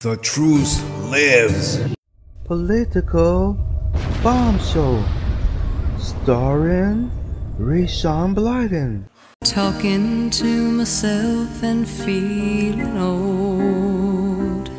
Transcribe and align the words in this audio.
The 0.00 0.16
truth 0.18 0.80
lives. 1.10 1.80
Political 2.44 3.54
bombshell, 4.22 5.02
Show. 5.02 5.98
Starring 5.98 7.10
Rayshawn 7.58 8.32
Blyden. 8.32 9.08
Talking 9.42 10.30
to 10.30 10.70
myself 10.70 11.64
and 11.64 11.88
feeling 11.88 12.96
old. 12.96 14.70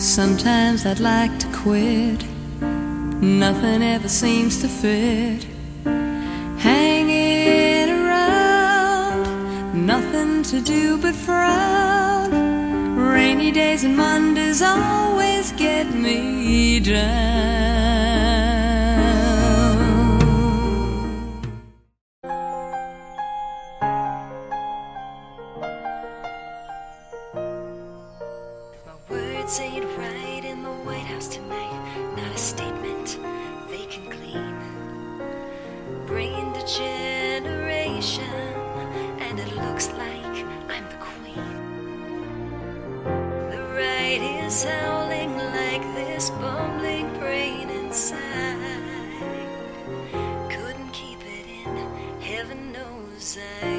Sometimes 0.00 0.84
I'd 0.84 0.98
like 0.98 1.38
to 1.38 1.46
quit. 1.52 2.24
Nothing 3.22 3.84
ever 3.84 4.08
seems 4.08 4.60
to 4.62 4.68
fit. 4.68 5.46
Hanging 6.58 7.88
around, 7.88 9.22
nothing 9.86 10.42
to 10.42 10.60
do 10.60 10.98
but 11.00 11.14
frown. 11.14 12.17
Rainy 13.18 13.50
days 13.50 13.82
and 13.82 13.96
Mondays 13.96 14.62
always 14.62 15.50
get 15.50 15.92
me 15.92 16.78
down. 16.78 18.07
Knows 53.38 53.77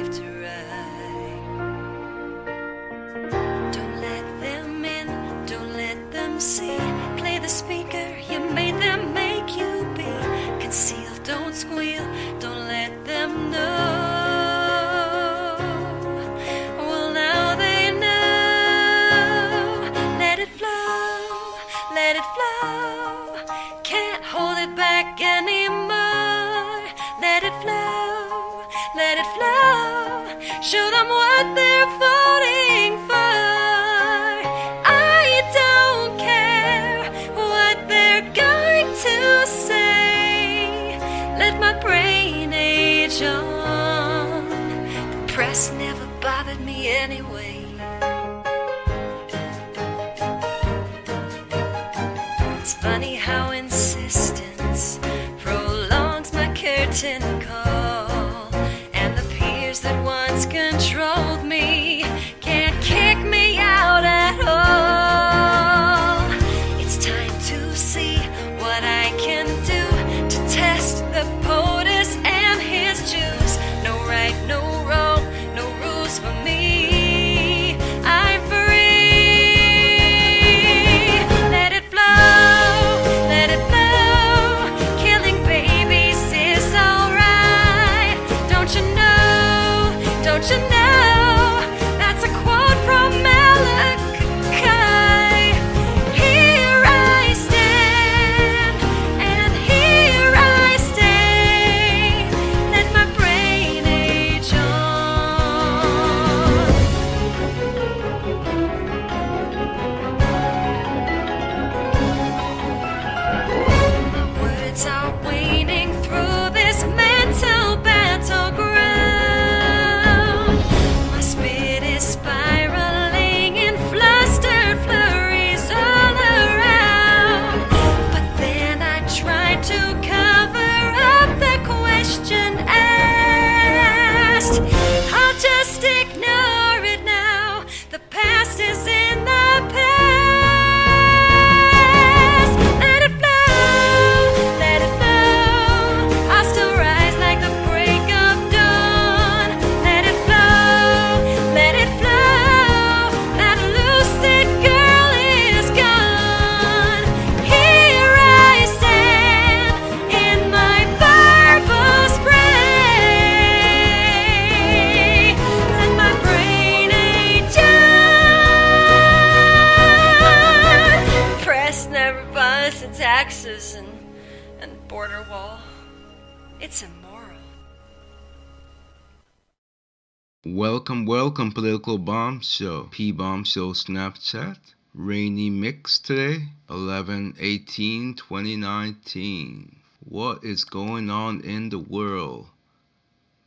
Political 181.60 181.98
Bomb 181.98 182.40
Show. 182.40 182.88
P 182.90 183.12
Bomb 183.12 183.44
Show 183.44 183.74
Snapchat. 183.74 184.56
Rainy 184.94 185.50
mix 185.50 185.98
today, 185.98 186.48
11 186.70 187.36
18 187.38 188.14
2019. 188.14 189.76
What 190.08 190.42
is 190.42 190.64
going 190.64 191.10
on 191.10 191.42
in 191.42 191.68
the 191.68 191.78
world? 191.78 192.46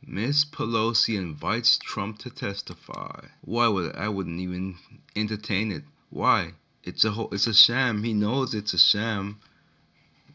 Miss 0.06 0.44
Pelosi 0.44 1.16
invites 1.18 1.76
Trump 1.76 2.20
to 2.20 2.30
testify. 2.30 3.26
Why 3.40 3.66
would 3.66 3.96
I 3.96 4.08
wouldn't 4.10 4.38
even 4.38 4.76
entertain 5.16 5.72
it? 5.72 5.82
Why? 6.10 6.52
It's 6.84 7.04
a 7.04 7.10
whole, 7.10 7.30
it's 7.32 7.48
a 7.48 7.52
sham. 7.52 8.04
He 8.04 8.14
knows 8.14 8.54
it's 8.54 8.74
a 8.74 8.78
sham. 8.78 9.40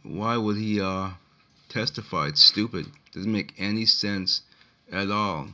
Why 0.03 0.35
would 0.35 0.57
he 0.57 0.81
uh 0.81 1.11
testify? 1.69 2.27
It's 2.27 2.43
stupid. 2.43 2.87
Doesn't 3.13 3.31
make 3.31 3.53
any 3.57 3.85
sense 3.85 4.41
at 4.91 5.09
all. 5.09 5.47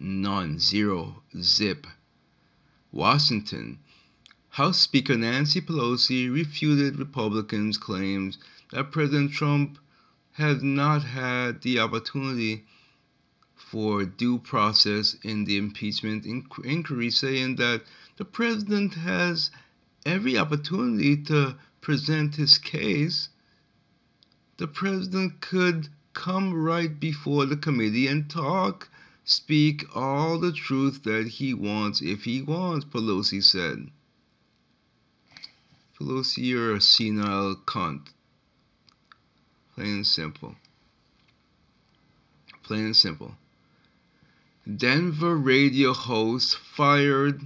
None. 0.00 0.58
Zero. 0.58 1.22
Zip. 1.40 1.86
Washington. 2.90 3.78
House 4.48 4.78
Speaker 4.78 5.16
Nancy 5.16 5.60
Pelosi 5.60 6.32
refuted 6.32 6.98
Republicans' 6.98 7.78
claims 7.78 8.38
that 8.70 8.90
President 8.90 9.32
Trump 9.32 9.78
had 10.32 10.62
not 10.62 11.02
had 11.02 11.60
the 11.62 11.78
opportunity 11.78 12.64
for 13.54 14.04
due 14.04 14.38
process 14.38 15.14
in 15.22 15.44
the 15.44 15.56
impeachment 15.56 16.24
inquiry, 16.26 17.10
saying 17.10 17.56
that 17.56 17.82
the 18.16 18.24
The 18.24 18.30
president 18.30 18.94
has 18.94 19.50
every 20.06 20.38
opportunity 20.38 21.16
to 21.24 21.56
present 21.80 22.36
his 22.36 22.58
case. 22.58 23.30
The 24.58 24.68
president 24.68 25.40
could 25.40 25.88
come 26.12 26.54
right 26.54 27.00
before 27.00 27.46
the 27.46 27.56
committee 27.56 28.06
and 28.06 28.30
talk, 28.30 28.90
speak 29.24 29.84
all 29.94 30.38
the 30.38 30.52
truth 30.52 31.02
that 31.04 31.26
he 31.28 31.54
wants 31.54 32.00
if 32.00 32.24
he 32.24 32.42
wants, 32.42 32.84
Pelosi 32.84 33.42
said. 33.42 33.90
Pelosi, 35.98 36.44
you're 36.44 36.74
a 36.74 36.80
senile 36.80 37.56
cunt. 37.56 38.08
Plain 39.74 39.88
and 39.88 40.06
simple. 40.06 40.56
Plain 42.62 42.86
and 42.86 42.96
simple. 42.96 43.36
Denver 44.76 45.36
radio 45.36 45.92
host 45.92 46.56
fired 46.56 47.40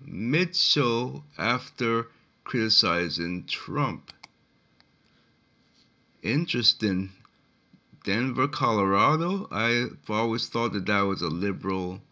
mid 0.00 0.56
show 0.56 1.24
after 1.36 2.08
criticizing 2.44 3.44
Trump. 3.44 4.12
Interesting. 6.22 7.10
Denver, 8.04 8.46
Colorado. 8.46 9.48
I've 9.50 9.96
always 10.10 10.46
thought 10.46 10.74
that 10.74 10.84
that 10.84 11.00
was 11.00 11.22
a 11.22 11.28
liberal 11.28 12.02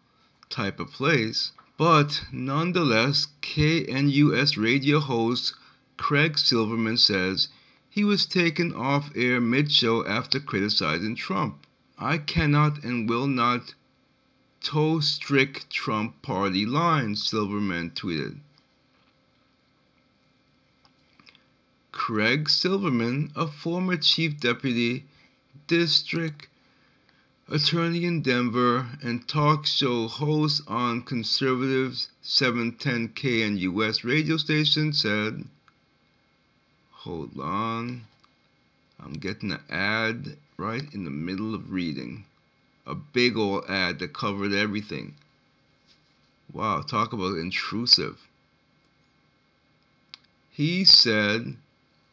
type 0.49 0.81
of 0.81 0.91
place. 0.91 1.53
But 1.77 2.25
nonetheless, 2.33 3.29
KNUS 3.43 4.56
radio 4.56 5.00
host 5.00 5.55
Craig 5.99 6.39
Silverman 6.39 6.97
says 6.97 7.49
he 7.91 8.05
was 8.05 8.25
taken 8.25 8.73
off 8.73 9.12
air 9.15 9.39
mid 9.39 9.71
show 9.71 10.06
after 10.06 10.41
criticizing 10.41 11.15
Trump. 11.15 11.67
I 11.99 12.17
cannot 12.17 12.83
and 12.83 13.06
will 13.06 13.27
not 13.27 13.75
toe 14.62 15.00
strict 15.00 15.69
Trump 15.69 16.23
party 16.23 16.65
lines, 16.65 17.29
Silverman 17.29 17.91
tweeted. 17.91 18.39
Craig 21.93 22.49
Silverman, 22.49 23.31
a 23.37 23.47
former 23.47 23.99
chief 23.99 24.41
deputy 24.41 25.05
district 25.67 26.49
attorney 27.49 28.05
in 28.05 28.23
Denver 28.23 28.87
and 29.03 29.26
talk 29.29 29.67
show 29.67 30.09
host 30.09 30.62
on 30.67 31.03
conservatives 31.03 32.09
710 32.23 33.09
KNUS 33.09 34.05
radio 34.05 34.37
station 34.37 34.93
said, 34.93 35.44
Hold 36.91 37.38
on. 37.38 38.05
I'm 38.99 39.14
getting 39.14 39.53
an 39.53 39.61
ad 39.69 40.37
right 40.56 40.85
in 40.94 41.05
the 41.05 41.11
middle 41.11 41.55
of 41.55 41.73
reading. 41.73 42.25
A 42.87 42.94
big 42.94 43.37
old 43.37 43.65
ad 43.69 43.99
that 43.99 44.12
covered 44.12 44.53
everything. 44.53 45.15
Wow, 46.53 46.82
talk 46.82 47.12
about 47.12 47.38
intrusive. 47.38 48.19
He 50.50 50.85
said 50.85 51.56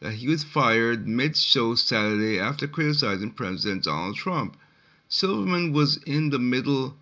that 0.02 0.14
he 0.14 0.28
was 0.30 0.44
fired 0.46 1.08
mid 1.08 1.36
show 1.36 1.76
Saturday 1.76 2.40
after 2.40 2.68
criticizing 2.68 3.32
President 3.32 3.84
Donald 3.84 4.16
Trump. 4.16 4.56
Silverman 5.10 5.74
was 5.74 5.98
in 6.04 6.30
the 6.30 6.40
middle 6.40 6.96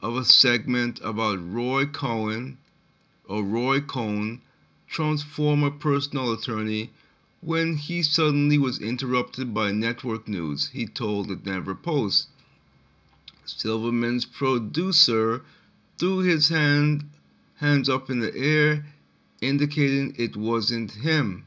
of 0.00 0.16
a 0.16 0.24
segment 0.24 1.00
about 1.02 1.38
Roy 1.52 1.86
Cohen, 1.86 2.58
or 3.24 3.42
Roy 3.42 3.80
Cohn, 3.80 4.40
Trump's 4.86 5.24
former 5.24 5.70
personal 5.70 6.32
attorney, 6.32 6.92
when 7.40 7.76
he 7.76 8.02
suddenly 8.02 8.58
was 8.58 8.78
interrupted 8.78 9.52
by 9.52 9.72
network 9.72 10.28
news, 10.28 10.68
he 10.68 10.86
told 10.86 11.28
the 11.28 11.36
Denver 11.36 11.74
Post. 11.74 12.28
Silverman's 13.44 14.24
producer 14.24 15.42
threw 15.98 16.18
his 16.18 16.48
hand 16.48 17.08
hands 17.56 17.88
up 17.88 18.08
in 18.10 18.20
the 18.20 18.36
air, 18.36 18.86
indicating 19.40 20.14
it 20.16 20.36
wasn't 20.36 20.92
him. 20.92 21.46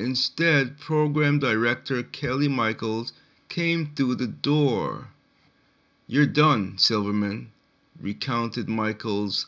Instead, 0.00 0.78
program 0.78 1.40
director 1.40 2.04
Kelly 2.04 2.46
Michaels 2.46 3.12
came 3.48 3.92
through 3.96 4.14
the 4.14 4.28
door. 4.28 5.08
You're 6.06 6.24
done, 6.24 6.78
Silverman, 6.78 7.50
recounted 8.00 8.68
Michaels 8.68 9.46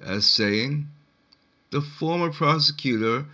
as 0.00 0.24
saying. 0.24 0.88
The 1.72 1.82
former 1.82 2.32
prosecutor 2.32 3.26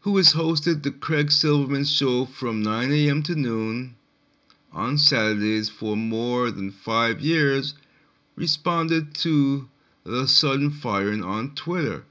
who 0.00 0.14
has 0.18 0.34
hosted 0.34 0.82
the 0.82 0.90
Craig 0.90 1.32
Silverman 1.32 1.86
Show 1.86 2.26
from 2.26 2.62
9 2.62 2.92
a.m. 2.92 3.22
to 3.22 3.34
noon 3.34 3.94
on 4.72 4.98
Saturdays 4.98 5.70
for 5.70 5.96
more 5.96 6.50
than 6.50 6.70
five 6.70 7.22
years, 7.22 7.74
responded 8.36 9.14
to 9.14 9.68
the 10.04 10.28
sudden 10.28 10.70
firing 10.70 11.24
on 11.24 11.54
Twitter. 11.54 12.04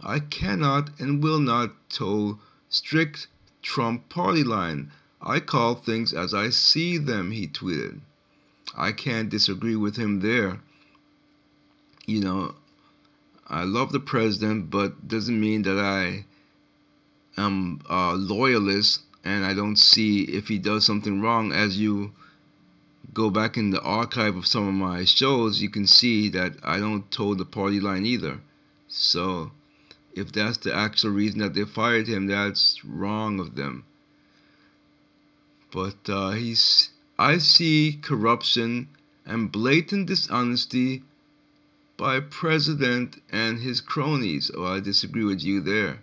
I 0.00 0.20
cannot 0.20 0.90
and 1.00 1.22
will 1.22 1.40
not 1.40 1.72
toe 1.88 2.38
strict 2.70 3.26
Trump 3.62 4.08
party 4.08 4.42
line. 4.42 4.90
I 5.20 5.40
call 5.40 5.74
things 5.74 6.14
as 6.14 6.32
I 6.32 6.48
see 6.48 6.96
them, 6.96 7.30
he 7.30 7.46
tweeted. 7.46 8.00
I 8.74 8.92
can't 8.92 9.28
disagree 9.28 9.76
with 9.76 9.96
him 9.96 10.20
there. 10.20 10.60
You 12.06 12.20
know, 12.20 12.54
I 13.46 13.64
love 13.64 13.92
the 13.92 14.00
president, 14.00 14.70
but 14.70 15.08
doesn't 15.08 15.38
mean 15.38 15.62
that 15.62 15.78
I 15.78 16.24
am 17.36 17.80
a 17.88 18.14
loyalist 18.14 19.02
and 19.24 19.44
I 19.44 19.52
don't 19.54 19.76
see 19.76 20.22
if 20.22 20.48
he 20.48 20.58
does 20.58 20.86
something 20.86 21.20
wrong. 21.20 21.52
As 21.52 21.78
you 21.78 22.12
go 23.12 23.28
back 23.28 23.56
in 23.56 23.70
the 23.70 23.82
archive 23.82 24.36
of 24.36 24.46
some 24.46 24.68
of 24.68 24.74
my 24.74 25.04
shows, 25.04 25.60
you 25.60 25.68
can 25.68 25.86
see 25.86 26.28
that 26.30 26.54
I 26.62 26.78
don't 26.78 27.10
toe 27.10 27.34
the 27.34 27.44
party 27.44 27.80
line 27.80 28.06
either. 28.06 28.40
So, 28.88 29.50
if 30.14 30.32
that's 30.32 30.58
the 30.58 30.74
actual 30.74 31.10
reason 31.10 31.40
that 31.40 31.54
they 31.54 31.64
fired 31.64 32.08
him, 32.08 32.26
that's 32.26 32.84
wrong 32.84 33.38
of 33.38 33.54
them. 33.54 33.84
But 35.70 36.08
uh, 36.08 36.30
he's, 36.30 36.90
I 37.18 37.38
see 37.38 37.98
corruption 38.02 38.88
and 39.24 39.52
blatant 39.52 40.06
dishonesty 40.06 41.04
by 41.96 42.18
president 42.18 43.22
and 43.30 43.60
his 43.60 43.80
cronies. 43.80 44.50
Oh, 44.54 44.64
I 44.64 44.80
disagree 44.80 45.24
with 45.24 45.44
you 45.44 45.60
there. 45.60 46.02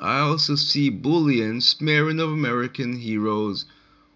I 0.00 0.18
also 0.18 0.56
see 0.56 0.88
bullying, 0.88 1.60
smearing 1.60 2.18
of 2.18 2.32
American 2.32 2.96
heroes 2.96 3.66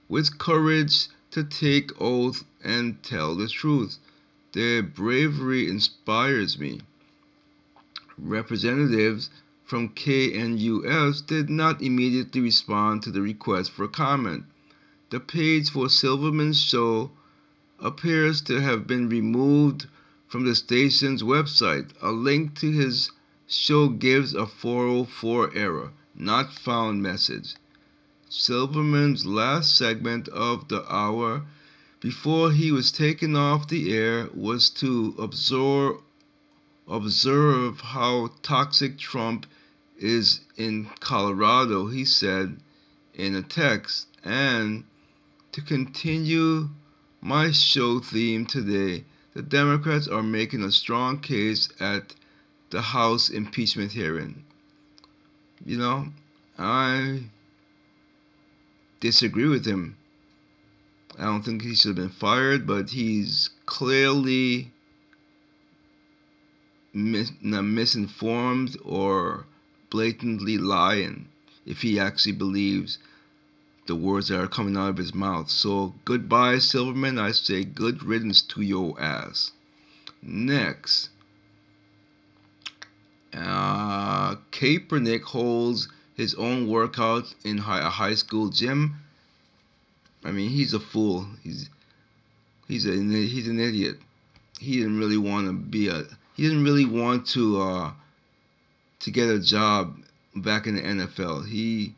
with 0.09 0.39
courage 0.39 1.09
to 1.31 1.45
take 1.45 1.93
oath 2.01 2.45
and 2.65 3.01
tell 3.03 3.37
the 3.37 3.47
truth. 3.47 3.99
Their 4.53 4.83
bravery 4.83 5.69
inspires 5.69 6.59
me. 6.59 6.81
Representatives 8.21 9.31
from 9.65 9.91
KNUS 9.91 11.27
did 11.27 11.49
not 11.49 11.81
immediately 11.83 12.41
respond 12.41 13.03
to 13.03 13.11
the 13.11 13.23
request 13.23 13.71
for 13.71 13.87
comment. 13.87 14.45
The 15.11 15.21
page 15.21 15.71
for 15.71 15.89
Silverman's 15.89 16.61
show 16.61 17.13
appears 17.79 18.41
to 18.43 18.61
have 18.61 18.87
been 18.87 19.09
removed 19.09 19.87
from 20.27 20.45
the 20.45 20.55
station's 20.55 21.23
website. 21.23 21.91
A 22.03 22.13
link 22.13 22.55
to 22.61 22.71
his 22.71 23.11
show 23.47 23.89
gives 23.89 24.35
a 24.35 24.47
404 24.47 25.55
error, 25.55 25.93
not 26.15 26.53
found 26.53 27.03
message. 27.03 27.55
Silverman's 28.29 29.25
last 29.25 29.77
segment 29.77 30.29
of 30.29 30.69
the 30.69 30.85
hour 30.93 31.45
before 32.01 32.53
he 32.53 32.71
was 32.71 32.93
taken 32.93 33.35
off 33.35 33.69
the 33.69 33.93
air 33.93 34.29
was 34.35 34.71
to 34.71 35.15
observe, 35.19 35.97
observe 36.89 37.81
how 37.81 38.31
toxic 38.43 38.99
Trump 38.99 39.47
is 39.99 40.41
in 40.57 40.89
Colorado, 41.01 41.87
he 41.87 42.05
said 42.05 42.57
in 43.15 43.35
a 43.35 43.43
text, 43.43 44.07
and 44.25 44.85
to 45.53 45.61
continue 45.61 46.69
my 47.21 47.51
show 47.51 47.99
theme 48.01 48.47
today, 48.47 49.05
the 49.35 49.43
Democrats 49.43 50.09
are 50.09 50.23
making 50.23 50.63
a 50.63 50.73
strong 50.73 51.21
case 51.21 51.69
at 51.81 52.15
the 52.71 52.81
House 52.81 53.29
impeachment 53.29 53.93
hearing. 53.93 54.45
You 55.65 55.79
know, 55.79 56.09
I 56.59 57.25
disagree 59.01 59.49
with 59.49 59.67
him. 59.67 59.97
I 61.19 61.25
don't 61.25 61.43
think 61.43 61.63
he 61.63 61.75
should 61.75 61.89
have 61.89 61.97
been 61.97 62.09
fired, 62.09 62.67
but 62.67 62.91
he's 62.91 63.51
clearly 63.67 64.71
mis- 66.93 67.33
misinformed 67.41 68.77
or 68.85 69.47
blatantly 69.91 70.59
lying 70.59 71.29
if 71.67 71.83
he 71.83 71.99
actually 71.99 72.33
believes 72.33 72.99
the 73.87 73.97
words 73.97 74.29
that 74.29 74.41
are 74.41 74.49
coming 74.49 74.77
out 74.77 74.91
of 74.91 74.97
his 74.97 75.15
mouth. 75.15 75.51
So, 75.51 75.95
goodbye, 76.05 76.59
Silverman. 76.59 77.19
I 77.19 77.33
say 77.33 77.65
good 77.65 78.03
riddance 78.03 78.43
to 78.43 78.63
your 78.63 79.01
ass. 79.01 79.53
Next. 80.23 81.09
Uh, 83.33 84.37
Kaepernick 84.53 85.23
holds 85.23 85.89
his 86.15 86.35
own 86.35 86.69
workout 86.69 87.35
in 87.45 87.59
high, 87.59 87.81
a 87.81 87.91
high 87.91 88.15
school 88.15 88.49
gym. 88.49 88.97
I 90.25 90.33
mean, 90.33 90.51
he's 90.51 90.75
a 90.75 90.81
fool. 90.81 91.27
He's 91.43 91.71
he's 92.67 92.87
a 92.87 92.93
he's 92.93 93.49
an 93.49 93.61
idiot. 93.61 93.99
He 94.59 94.79
didn't 94.79 94.99
really 94.99 95.17
want 95.17 95.47
to 95.47 95.53
be 95.53 95.89
a. 95.89 96.05
he 96.39 96.45
didn't 96.45 96.63
really 96.63 96.85
want 96.85 97.27
to 97.27 97.61
uh, 97.61 97.93
to 99.01 99.11
get 99.11 99.29
a 99.29 99.41
job 99.41 99.99
back 100.37 100.69
in 100.69 100.77
the 100.77 100.83
NFL. 100.83 101.49
He 101.49 101.95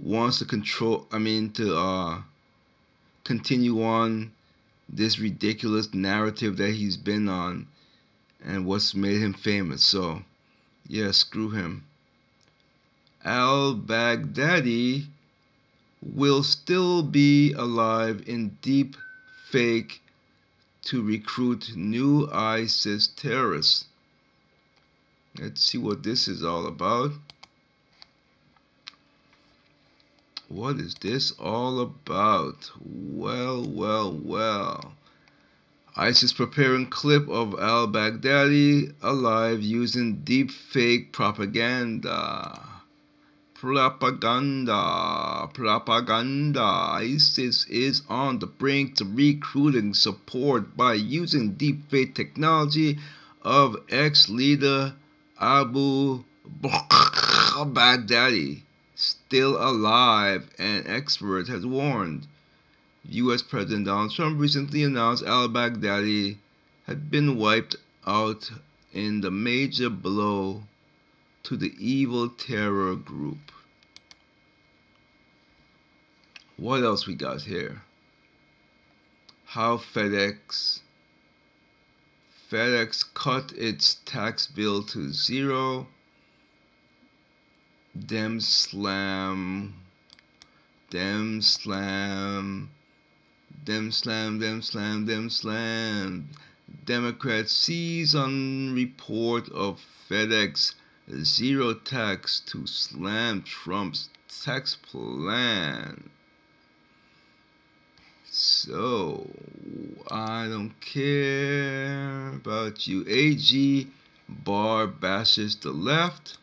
wants 0.00 0.40
to 0.40 0.44
control. 0.44 1.06
I 1.12 1.18
mean, 1.18 1.50
to 1.52 1.76
uh, 1.76 2.22
continue 3.22 3.84
on 3.84 4.32
this 4.88 5.20
ridiculous 5.20 5.94
narrative 5.94 6.56
that 6.56 6.72
he's 6.72 6.96
been 6.96 7.28
on 7.28 7.68
and 8.44 8.66
what's 8.66 8.96
made 8.96 9.22
him 9.22 9.32
famous. 9.32 9.84
So, 9.84 10.22
yeah, 10.88 11.12
screw 11.12 11.50
him. 11.50 11.84
Al 13.24 13.76
Baghdadi 13.76 15.06
will 16.02 16.42
still 16.42 17.04
be 17.04 17.52
alive 17.52 18.24
in 18.26 18.58
deep 18.60 18.96
fake 19.52 20.02
to 20.88 21.02
recruit 21.02 21.76
new 21.76 22.26
ISIS 22.32 23.08
terrorists. 23.08 23.84
Let's 25.38 25.62
see 25.62 25.76
what 25.76 26.02
this 26.02 26.26
is 26.26 26.42
all 26.42 26.66
about. 26.66 27.12
What 30.48 30.76
is 30.76 30.94
this 30.94 31.32
all 31.32 31.80
about? 31.80 32.70
Well, 32.80 33.68
well, 33.68 34.10
well. 34.12 34.94
ISIS 35.94 36.32
preparing 36.32 36.86
clip 36.86 37.28
of 37.28 37.58
al 37.60 37.86
Baghdadi 37.86 38.94
alive 39.02 39.60
using 39.60 40.22
deep 40.24 40.50
fake 40.50 41.12
propaganda. 41.12 42.67
Propaganda, 43.60 45.50
propaganda. 45.52 46.62
ISIS 46.62 47.66
is 47.66 48.02
on 48.08 48.38
the 48.38 48.46
brink 48.46 48.94
to 48.94 49.04
recruiting 49.04 49.94
support 49.94 50.76
by 50.76 50.94
using 50.94 51.56
deepfake 51.56 52.14
technology 52.14 53.00
of 53.42 53.76
ex 53.88 54.28
leader 54.28 54.94
Abu 55.40 56.22
Baghdadi 56.62 58.62
still 58.94 59.56
alive, 59.56 60.48
an 60.58 60.86
expert 60.86 61.48
has 61.48 61.66
warned. 61.66 62.28
U.S. 63.08 63.42
President 63.42 63.86
Donald 63.86 64.12
Trump 64.12 64.38
recently 64.38 64.84
announced 64.84 65.24
al 65.24 65.48
Baghdadi 65.48 66.36
had 66.86 67.10
been 67.10 67.36
wiped 67.36 67.74
out 68.06 68.52
in 68.92 69.20
the 69.20 69.32
major 69.32 69.90
blow 69.90 70.62
to 71.48 71.56
the 71.56 71.74
evil 71.78 72.28
terror 72.28 72.94
group. 72.94 73.50
What 76.58 76.82
else 76.82 77.06
we 77.06 77.14
got 77.14 77.40
here? 77.40 77.80
How 79.46 79.78
FedEx 79.78 80.80
FedEx 82.50 83.02
cut 83.14 83.52
its 83.52 83.96
tax 84.04 84.46
bill 84.46 84.82
to 84.82 85.10
zero 85.10 85.86
dem 87.98 88.40
slam, 88.40 89.72
dem 90.90 91.40
slam, 91.40 92.70
dem 93.64 93.90
slam, 93.90 94.38
dem 94.38 94.60
slam, 94.60 95.06
dem 95.06 95.30
slam. 95.30 96.28
Democrats 96.84 97.52
seize 97.54 98.14
on 98.14 98.74
report 98.74 99.48
of 99.48 99.80
FedEx 100.10 100.74
zero 101.22 101.74
tax 101.74 102.40
to 102.40 102.66
slam 102.66 103.42
Trump's 103.42 104.08
tax 104.44 104.76
plan. 104.76 106.10
So, 108.30 109.30
I 110.10 110.46
don't 110.48 110.78
care 110.80 112.28
about 112.28 112.86
you. 112.86 113.04
AG 113.08 113.88
Barr 114.28 114.86
bashes 114.86 115.56
the 115.56 115.70
left. 115.70 116.36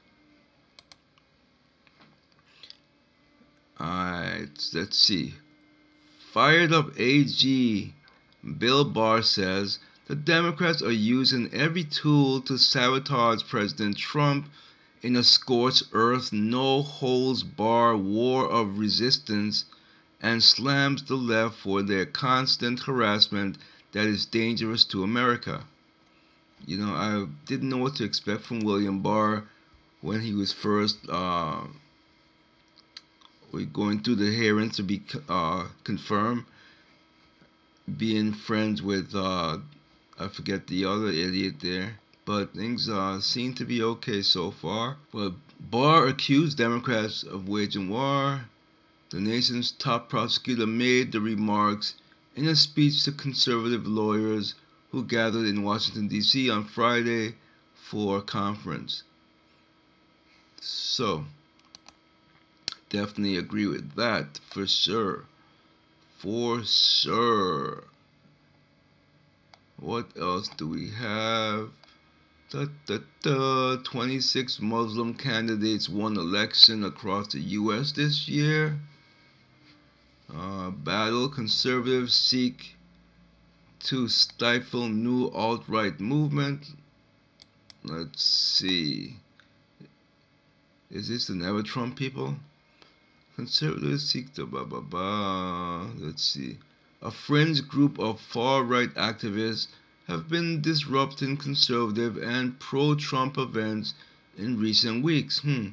Alright, 3.79 4.69
let's 4.74 4.98
see. 4.98 5.36
Fired 6.31 6.74
up 6.74 7.00
AG 7.00 7.93
Bill 8.57 8.86
Barr 8.86 9.22
says 9.22 9.79
the 10.07 10.15
Democrats 10.15 10.81
are 10.81 10.91
using 10.91 11.51
every 11.53 11.83
tool 11.83 12.41
to 12.41 12.57
sabotage 12.57 13.43
President 13.43 13.97
Trump 13.97 14.47
in 15.01 15.15
a 15.15 15.24
scorched 15.24 15.83
earth, 15.93 16.31
no 16.31 16.81
holds 16.81 17.43
bar 17.43 17.95
war 17.95 18.50
of 18.50 18.79
resistance 18.79 19.65
and 20.21 20.43
slams 20.43 21.03
the 21.03 21.15
left 21.15 21.55
for 21.55 21.83
their 21.83 22.05
constant 22.05 22.79
harassment 22.79 23.57
that 23.91 24.07
is 24.07 24.25
dangerous 24.25 24.83
to 24.83 25.03
America. 25.03 25.63
You 26.65 26.77
know, 26.77 26.93
I 26.93 27.27
didn't 27.45 27.69
know 27.69 27.77
what 27.77 27.95
to 27.97 28.03
expect 28.03 28.43
from 28.43 28.62
William 28.62 29.01
Barr 29.01 29.43
when 30.01 30.21
he 30.21 30.33
was 30.33 30.51
first 30.51 30.97
uh, 31.09 31.62
going 33.71 34.01
through 34.01 34.15
the 34.15 34.31
hearing 34.31 34.71
to 34.71 34.83
be 34.83 35.01
uh, 35.29 35.67
confirmed. 35.83 36.45
Being 37.97 38.33
friends 38.33 38.81
with, 38.81 39.13
uh, 39.13 39.59
I 40.17 40.29
forget 40.29 40.67
the 40.67 40.86
other 40.86 41.10
idiot 41.10 41.55
there. 41.60 42.00
But 42.25 42.53
things 42.55 42.89
uh, 42.89 43.22
seem 43.22 43.53
to 43.55 43.65
be 43.65 43.84
okay 43.84 44.22
so 44.22 44.50
far. 44.50 44.98
But 45.12 45.34
Barr 45.60 46.07
accused 46.07 46.57
Democrats 46.57 47.22
of 47.22 47.48
waging 47.48 47.89
war. 47.89 48.45
The 49.12 49.19
nation's 49.19 49.72
top 49.72 50.10
prosecutor 50.10 50.65
made 50.65 51.12
the 51.12 51.22
remarks 51.22 51.95
in 52.36 52.48
a 52.48 52.55
speech 52.55 53.03
to 53.03 53.12
conservative 53.12 53.86
lawyers 53.88 54.55
who 54.91 55.03
gathered 55.03 55.45
in 55.45 55.63
Washington, 55.63 56.07
D.C. 56.07 56.50
on 56.50 56.65
Friday 56.65 57.36
for 57.75 58.17
a 58.17 58.22
conference. 58.22 59.03
So, 60.60 61.25
definitely 62.89 63.38
agree 63.38 63.67
with 63.67 63.93
that 63.95 64.39
for 64.50 64.65
sure. 64.65 65.25
For 66.17 66.63
sure. 66.63 67.84
What 69.77 70.08
else 70.20 70.48
do 70.50 70.67
we 70.67 70.89
have? 70.91 71.70
Da, 72.50 72.65
da, 72.86 73.00
da. 73.22 73.75
26 73.84 74.62
Muslim 74.62 75.13
candidates 75.13 75.89
won 75.89 76.15
election 76.15 76.86
across 76.86 77.34
the 77.34 77.39
U.S. 77.39 77.91
this 77.91 78.27
year. 78.27 78.79
Uh, 80.34 80.70
battle 80.70 81.27
conservatives 81.29 82.13
seek 82.13 82.75
to 83.79 84.08
stifle 84.08 84.88
new 84.88 85.29
alt-right 85.29 86.00
movement. 86.00 86.65
Let's 87.84 88.24
see. 88.24 89.17
Is 90.89 91.08
this 91.10 91.27
the 91.27 91.36
Never 91.36 91.62
Trump 91.62 91.98
people? 91.98 92.36
Conservatives 93.36 94.10
seek 94.10 94.34
to 94.36 94.46
blah 94.46 94.63
blah 94.63 94.79
blah. 94.79 95.88
Let's 95.98 96.24
see. 96.24 96.58
A 97.05 97.12
fringe 97.12 97.67
group 97.67 98.00
of 98.00 98.19
far 98.19 98.63
right 98.63 98.91
activists 98.95 99.67
have 100.07 100.27
been 100.27 100.59
disrupting 100.59 101.38
conservative 101.38 102.17
and 102.17 102.57
pro 102.57 102.95
Trump 102.95 103.38
events 103.38 103.93
in 104.35 104.59
recent 104.59 105.03
weeks, 105.03 105.38
hmm. 105.38 105.67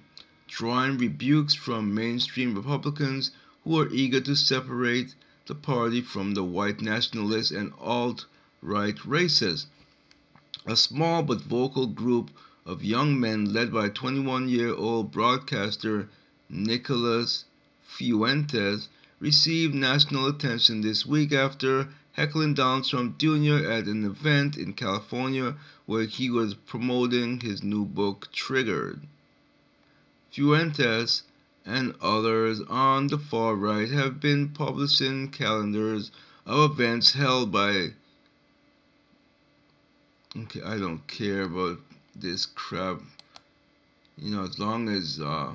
drawing 0.47 0.99
rebukes 0.99 1.55
from 1.55 1.95
mainstream 1.95 2.55
Republicans 2.55 3.31
who 3.65 3.81
are 3.81 3.89
eager 3.89 4.21
to 4.21 4.37
separate 4.37 5.15
the 5.47 5.55
party 5.55 6.03
from 6.03 6.35
the 6.35 6.45
white 6.45 6.83
nationalists 6.83 7.51
and 7.51 7.73
alt 7.81 8.27
right 8.61 9.03
races. 9.07 9.69
A 10.67 10.77
small 10.77 11.23
but 11.23 11.41
vocal 11.41 11.87
group 11.87 12.31
of 12.67 12.85
young 12.85 13.19
men 13.19 13.55
led 13.55 13.73
by 13.73 13.89
21 13.89 14.51
year 14.51 14.75
old 14.75 15.11
broadcaster 15.11 16.11
Nicholas 16.51 17.47
Fuentes 17.81 18.91
received 19.23 19.73
national 19.73 20.27
attention 20.27 20.81
this 20.81 21.07
week 21.07 21.33
after 21.33 21.89
heckling 22.11 22.55
Donald 22.55 22.85
Trump 22.85 23.19
Jr. 23.19 23.71
at 23.71 23.87
an 23.87 24.05
event 24.05 24.57
in 24.57 24.73
California 24.73 25.55
where 25.87 26.07
he 26.07 26.29
was 26.29 26.55
promoting 26.55 27.39
his 27.39 27.63
new 27.63 27.85
book, 27.85 28.27
Triggered. 28.33 29.01
Fuentes 30.33 31.23
and 31.65 31.95
others 32.01 32.61
on 32.63 33.07
the 33.07 33.19
far 33.19 33.55
right 33.55 33.89
have 33.91 34.19
been 34.19 34.49
publishing 34.49 35.31
calendars 35.31 36.11
of 36.45 36.73
events 36.73 37.13
held 37.13 37.53
by. 37.53 37.93
Okay, 40.37 40.63
I 40.63 40.79
don't 40.79 41.07
care 41.07 41.43
about 41.43 41.79
this 42.17 42.45
crap. 42.45 43.01
You 44.19 44.35
know, 44.35 44.43
as 44.43 44.59
long 44.59 44.89
as 44.89 45.21
uh, 45.21 45.53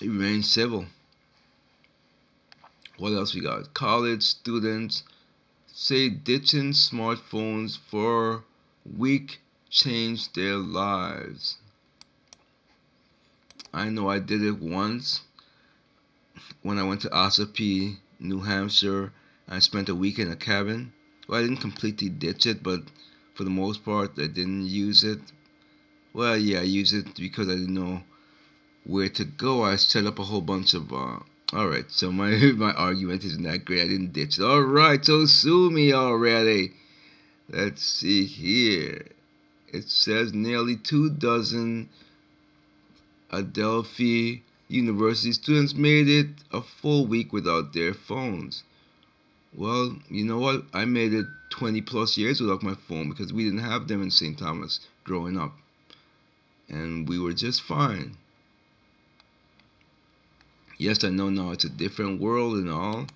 It 0.00 0.08
remains 0.08 0.50
civil. 0.50 0.86
What 2.98 3.14
else 3.14 3.34
we 3.34 3.40
got? 3.40 3.72
College 3.72 4.22
students 4.22 5.04
say 5.66 6.10
ditching 6.10 6.72
smartphones 6.72 7.78
for 7.78 8.34
a 8.34 8.42
week 8.84 9.40
changed 9.70 10.34
their 10.34 10.56
lives. 10.56 11.56
I 13.72 13.88
know 13.88 14.10
I 14.10 14.18
did 14.18 14.42
it 14.42 14.58
once 14.58 15.22
when 16.62 16.78
I 16.78 16.82
went 16.82 17.00
to 17.02 17.10
Ossipee, 17.10 17.96
New 18.20 18.40
Hampshire. 18.40 19.12
I 19.48 19.60
spent 19.60 19.88
a 19.88 19.94
week 19.94 20.18
in 20.18 20.30
a 20.30 20.36
cabin. 20.36 20.92
Well, 21.26 21.38
I 21.38 21.42
didn't 21.42 21.62
completely 21.62 22.10
ditch 22.10 22.44
it, 22.44 22.62
but 22.62 22.82
for 23.34 23.44
the 23.44 23.50
most 23.50 23.82
part, 23.82 24.12
I 24.18 24.26
didn't 24.26 24.66
use 24.66 25.04
it. 25.04 25.20
Well, 26.12 26.36
yeah, 26.36 26.60
I 26.60 26.62
used 26.64 26.94
it 26.94 27.14
because 27.16 27.48
I 27.48 27.54
didn't 27.54 27.74
know 27.74 28.02
where 28.86 29.08
to 29.08 29.24
go. 29.24 29.64
I 29.64 29.76
set 29.76 30.06
up 30.06 30.18
a 30.18 30.24
whole 30.24 30.40
bunch 30.40 30.74
of. 30.74 30.92
Uh, 30.92 31.18
all 31.52 31.68
right, 31.68 31.90
so 31.90 32.12
my 32.12 32.30
my 32.56 32.72
argument 32.72 33.24
isn't 33.24 33.42
that 33.42 33.64
great. 33.64 33.82
I 33.82 33.88
didn't 33.88 34.12
ditch 34.12 34.38
it. 34.38 34.44
All 34.44 34.62
right, 34.62 35.04
so 35.04 35.26
sue 35.26 35.70
me 35.70 35.92
already. 35.92 36.72
Let's 37.48 37.82
see 37.82 38.24
here. 38.24 39.06
It 39.72 39.88
says 39.88 40.32
nearly 40.32 40.76
two 40.76 41.10
dozen 41.10 41.88
Adelphi 43.30 44.42
University 44.68 45.32
students 45.32 45.74
made 45.74 46.08
it 46.08 46.28
a 46.52 46.60
full 46.60 47.06
week 47.06 47.32
without 47.32 47.72
their 47.72 47.94
phones. 47.94 48.62
Well, 49.54 49.96
you 50.08 50.24
know 50.24 50.38
what? 50.38 50.64
I 50.72 50.84
made 50.84 51.14
it 51.14 51.26
20 51.50 51.80
plus 51.82 52.18
years 52.18 52.40
without 52.40 52.62
my 52.62 52.74
phone 52.74 53.08
because 53.08 53.32
we 53.32 53.44
didn't 53.44 53.60
have 53.60 53.88
them 53.88 54.02
in 54.02 54.10
St. 54.10 54.38
Thomas 54.38 54.80
growing 55.04 55.38
up. 55.38 55.56
And 56.68 57.08
we 57.08 57.18
were 57.18 57.32
just 57.32 57.62
fine. 57.62 58.16
Yes, 60.78 61.04
I 61.04 61.08
know 61.08 61.30
now 61.30 61.52
it's 61.52 61.64
a 61.64 61.70
different 61.70 62.20
world 62.20 62.56
and 62.56 62.70
all. 62.70 63.06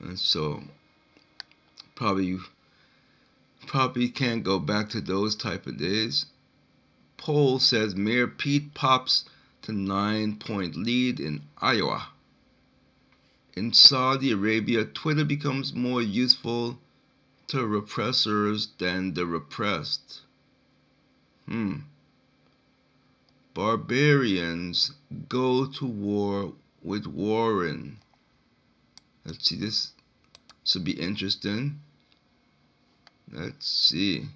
And 0.00 0.18
so 0.18 0.62
probably 1.94 2.38
probably 3.66 4.08
can't 4.08 4.44
go 4.44 4.58
back 4.58 4.88
to 4.90 5.00
those 5.00 5.34
type 5.34 5.66
of 5.66 5.76
days. 5.76 6.26
Poll 7.16 7.58
says 7.58 7.94
Mayor 7.96 8.26
Pete 8.26 8.72
pops 8.74 9.24
to 9.62 9.72
nine 9.72 10.36
point 10.36 10.76
lead 10.76 11.20
in 11.20 11.42
Iowa. 11.58 12.08
In 13.54 13.72
Saudi 13.72 14.32
Arabia, 14.32 14.84
Twitter 14.84 15.24
becomes 15.24 15.74
more 15.74 16.02
useful 16.02 16.78
to 17.48 17.58
repressors 17.58 18.68
than 18.78 19.14
the 19.14 19.24
repressed. 19.26 20.20
Hmm. 21.46 21.80
Barbarians 23.54 24.92
go 25.28 25.66
to 25.66 25.86
war 25.86 26.52
with 26.86 27.04
Warren. 27.04 27.98
Let's 29.24 29.48
see, 29.48 29.56
this 29.56 29.90
should 30.64 30.84
be 30.84 30.92
interesting. 30.92 31.80
Let's 33.32 33.66
see. 33.66 34.26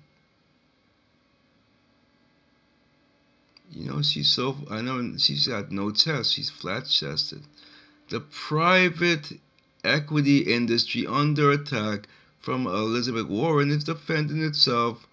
You 3.71 3.89
know, 3.89 4.03
she's 4.03 4.29
so, 4.29 4.57
I 4.69 4.81
know 4.81 5.17
she's 5.17 5.47
got 5.47 5.71
no 5.71 5.93
chest, 5.93 6.35
she's 6.35 6.51
flat 6.51 6.87
chested. 6.87 7.43
The 8.09 8.19
private 8.19 9.39
equity 9.85 10.39
industry 10.39 11.07
under 11.07 11.53
attack 11.53 12.09
from 12.41 12.67
Elizabeth 12.67 13.29
Warren 13.29 13.71
is 13.71 13.85
defending 13.85 14.43
itself 14.43 15.07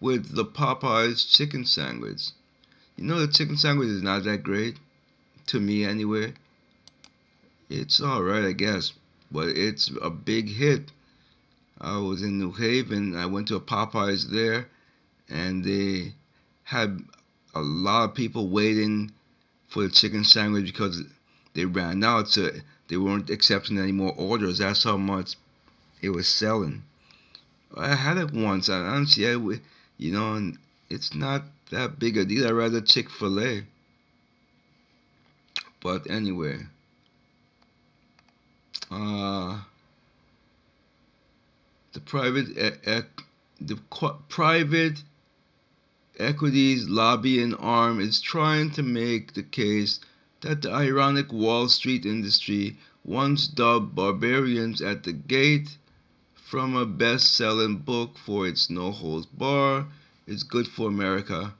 with 0.00 0.34
the 0.34 0.44
Popeyes 0.44 1.24
chicken 1.30 1.64
sandwich. 1.64 2.30
You 2.96 3.04
know, 3.04 3.20
the 3.20 3.32
chicken 3.32 3.56
sandwich 3.56 3.90
is 3.90 4.02
not 4.02 4.24
that 4.24 4.42
great, 4.42 4.76
to 5.46 5.60
me 5.60 5.84
anyway. 5.84 6.34
It's 7.70 8.00
alright, 8.00 8.44
I 8.44 8.50
guess, 8.50 8.92
but 9.30 9.50
it's 9.50 9.92
a 10.02 10.10
big 10.10 10.48
hit. 10.48 10.90
I 11.80 11.98
was 11.98 12.20
in 12.20 12.36
New 12.36 12.50
Haven, 12.50 13.14
I 13.14 13.26
went 13.26 13.46
to 13.48 13.54
a 13.54 13.60
Popeyes 13.60 14.28
there, 14.28 14.68
and 15.28 15.64
they 15.64 16.14
had 16.64 16.98
a 17.54 17.60
lot 17.60 18.08
of 18.08 18.16
people 18.16 18.48
waiting 18.48 19.12
for 19.68 19.84
the 19.84 19.88
chicken 19.88 20.24
sandwich 20.24 20.66
because 20.66 21.04
they 21.54 21.64
ran 21.64 22.02
out, 22.02 22.28
so 22.28 22.50
they 22.88 22.96
weren't 22.96 23.30
accepting 23.30 23.78
any 23.78 23.92
more 23.92 24.14
orders. 24.16 24.58
That's 24.58 24.82
how 24.82 24.96
much 24.96 25.36
it 26.02 26.10
was 26.10 26.26
selling. 26.26 26.82
I 27.76 27.94
had 27.94 28.18
it 28.18 28.32
once. 28.32 28.68
I 28.68 29.04
see 29.04 29.22
it, 29.22 29.60
you 29.96 30.12
know, 30.12 30.34
and 30.34 30.58
it's 30.88 31.14
not 31.14 31.44
that 31.70 32.00
big 32.00 32.16
a 32.16 32.24
deal. 32.24 32.48
I'd 32.48 32.52
rather 32.52 32.80
Chick 32.80 33.08
Fil 33.08 33.38
A. 33.38 33.62
But 35.80 36.10
anyway, 36.10 36.66
uh, 38.90 39.60
the 41.92 42.00
private 42.00 42.48
e- 42.50 42.90
e- 42.90 43.24
the 43.60 43.78
qu- 43.90 44.18
private 44.28 45.02
equities 46.18 46.88
lobbying 46.88 47.54
arm 47.54 48.00
is 48.00 48.20
trying 48.20 48.70
to 48.70 48.82
make 48.82 49.34
the 49.34 49.42
case 49.42 50.00
that 50.40 50.62
the 50.62 50.70
ironic 50.70 51.32
Wall 51.32 51.68
Street 51.68 52.04
industry 52.04 52.76
once 53.04 53.46
dubbed 53.46 53.94
barbarians 53.94 54.82
at 54.82 55.04
the 55.04 55.12
gate 55.12 55.76
from 56.34 56.76
a 56.76 56.84
best-selling 56.84 57.76
book 57.76 58.18
for 58.18 58.46
its 58.46 58.68
no 58.68 58.90
holds 58.90 59.26
bar 59.26 59.86
is 60.26 60.42
good 60.42 60.66
for 60.66 60.88
America. 60.88 61.54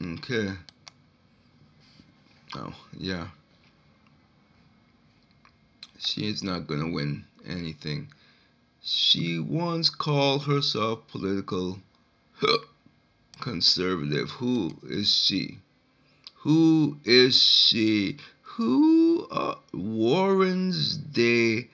Okay. 0.00 0.52
Oh, 2.54 2.74
yeah. 2.96 3.28
She 5.98 6.28
is 6.28 6.42
not 6.42 6.66
going 6.66 6.80
to 6.80 6.92
win 6.92 7.24
anything. 7.46 8.08
She 8.82 9.38
once 9.38 9.90
called 9.90 10.44
herself 10.44 11.06
political 11.08 11.80
conservative. 13.40 14.30
Who 14.30 14.78
is 14.84 15.14
she? 15.14 15.58
Who 16.36 16.98
is 17.04 17.36
she? 17.36 18.18
Who 18.42 19.28
Warren's 19.72 20.96
day 20.96 21.68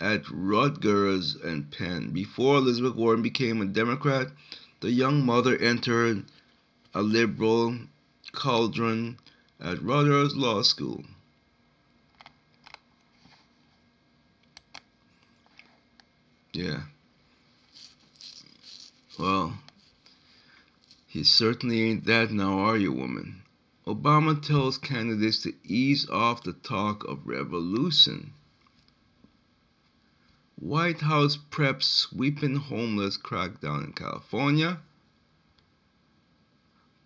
at 0.00 0.22
Rutgers 0.30 1.34
and 1.36 1.70
Penn. 1.70 2.10
Before 2.10 2.58
Elizabeth 2.58 2.94
Warren 2.94 3.22
became 3.22 3.60
a 3.60 3.66
Democrat, 3.66 4.28
the 4.80 4.90
young 4.90 5.24
mother 5.24 5.56
entered 5.56 6.24
a 6.94 7.02
liberal 7.02 7.78
cauldron 8.32 9.18
at 9.60 9.82
Rutgers 9.82 10.36
Law 10.36 10.62
School. 10.62 11.04
Yeah. 16.52 16.82
Well, 19.18 19.58
he 21.06 21.24
certainly 21.24 21.82
ain't 21.82 22.04
that 22.04 22.30
now, 22.30 22.58
are 22.58 22.76
you, 22.76 22.92
woman? 22.92 23.42
Obama 23.86 24.40
tells 24.40 24.78
candidates 24.78 25.42
to 25.42 25.54
ease 25.64 26.08
off 26.10 26.42
the 26.42 26.52
talk 26.52 27.04
of 27.04 27.26
revolution. 27.26 28.32
White 30.56 31.00
House 31.00 31.38
preps 31.50 31.84
sweeping 31.84 32.56
homeless 32.56 33.16
crackdown 33.16 33.84
in 33.84 33.92
California. 33.92 34.80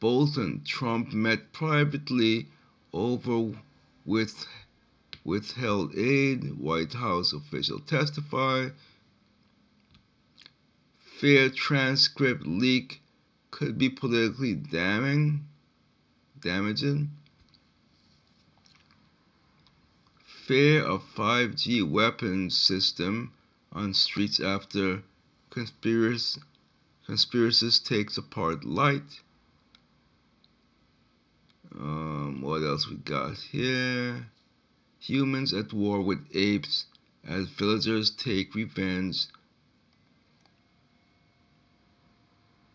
Bolton 0.01 0.63
Trump 0.65 1.13
met 1.13 1.53
privately 1.53 2.49
over 2.93 3.57
with 4.05 4.47
withheld 5.25 5.95
aid. 5.95 6.59
White 6.59 6.95
House 6.95 7.33
official 7.33 7.79
testify. 7.79 8.71
Fair 11.23 11.51
transcript 11.51 12.45
leak 12.49 13.01
could 13.53 13.79
be 13.79 13.89
politically 13.89 14.55
damning, 14.57 15.47
damaging. 16.41 17.13
Fear 20.27 20.83
of 20.83 21.05
5G 21.15 21.89
weapons 21.89 22.59
system 22.59 23.33
on 23.71 23.95
streets 23.95 24.41
after 24.41 25.05
conspiracy 25.51 26.41
takes 27.85 28.19
apart 28.19 28.65
light. 28.65 29.21
Um, 31.73 32.41
what 32.43 32.65
else 32.65 32.89
we 32.89 32.97
got 32.97 33.37
here? 33.37 34.27
Humans 34.99 35.55
at 35.55 35.73
war 35.73 36.03
with 36.03 36.27
apes 36.35 36.87
as 37.23 37.47
villagers 37.47 38.11
take 38.11 38.57
revenge. 38.57 39.29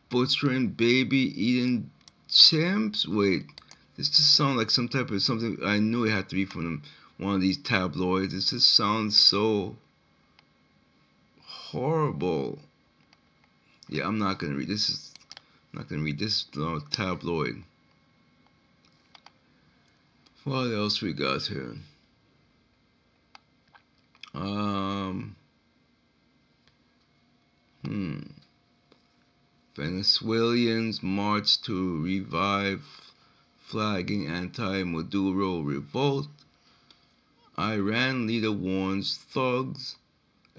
Butchering 0.09 0.69
baby 0.69 1.17
eating 1.17 1.91
chimps? 2.29 3.07
Wait, 3.07 3.45
this 3.97 4.09
just 4.09 4.35
sounds 4.35 4.57
like 4.57 4.69
some 4.69 4.87
type 4.87 5.11
of 5.11 5.21
something. 5.21 5.57
I 5.65 5.79
knew 5.79 6.05
it 6.05 6.11
had 6.11 6.29
to 6.29 6.35
be 6.35 6.45
from 6.45 6.83
one 7.17 7.35
of 7.35 7.41
these 7.41 7.57
tabloids. 7.57 8.33
This 8.33 8.51
just 8.51 8.73
sounds 8.73 9.17
so 9.17 9.75
horrible. 11.43 12.59
Yeah, 13.89 14.07
I'm 14.07 14.19
not 14.19 14.39
gonna 14.39 14.55
read 14.55 14.67
this. 14.67 14.89
Is 14.89 15.13
I'm 15.73 15.79
not 15.79 15.89
gonna 15.89 16.03
read 16.03 16.19
this 16.19 16.45
uh, 16.57 16.79
tabloid. 16.91 17.63
What 20.43 20.71
else 20.71 21.01
we 21.01 21.13
got 21.13 21.41
here? 21.41 21.75
Um. 24.33 25.35
Hmm. 27.83 28.19
Venezuelans 29.77 31.03
march 31.03 31.61
to 31.61 32.01
revive 32.01 32.83
flagging 33.59 34.25
anti-Maduro 34.25 35.61
revolt. 35.61 36.27
Iran 37.59 38.25
leader 38.25 38.51
warns 38.51 39.17
thugs 39.17 39.97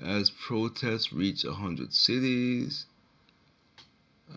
as 0.00 0.31
protests 0.31 1.12
reach 1.12 1.42
100 1.42 1.92
cities. 1.92 2.87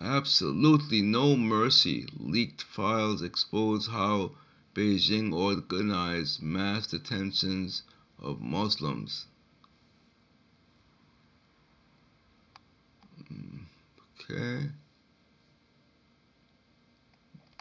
Absolutely 0.00 1.00
no 1.00 1.36
mercy. 1.36 2.08
Leaked 2.18 2.62
files 2.62 3.22
expose 3.22 3.86
how 3.86 4.32
Beijing 4.74 5.32
organized 5.32 6.42
mass 6.42 6.88
detentions 6.88 7.82
of 8.18 8.40
Muslims. 8.40 9.26
Okay. 14.32 14.66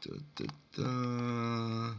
Da, 0.03 0.13
da, 0.36 0.45
da. 0.77 1.93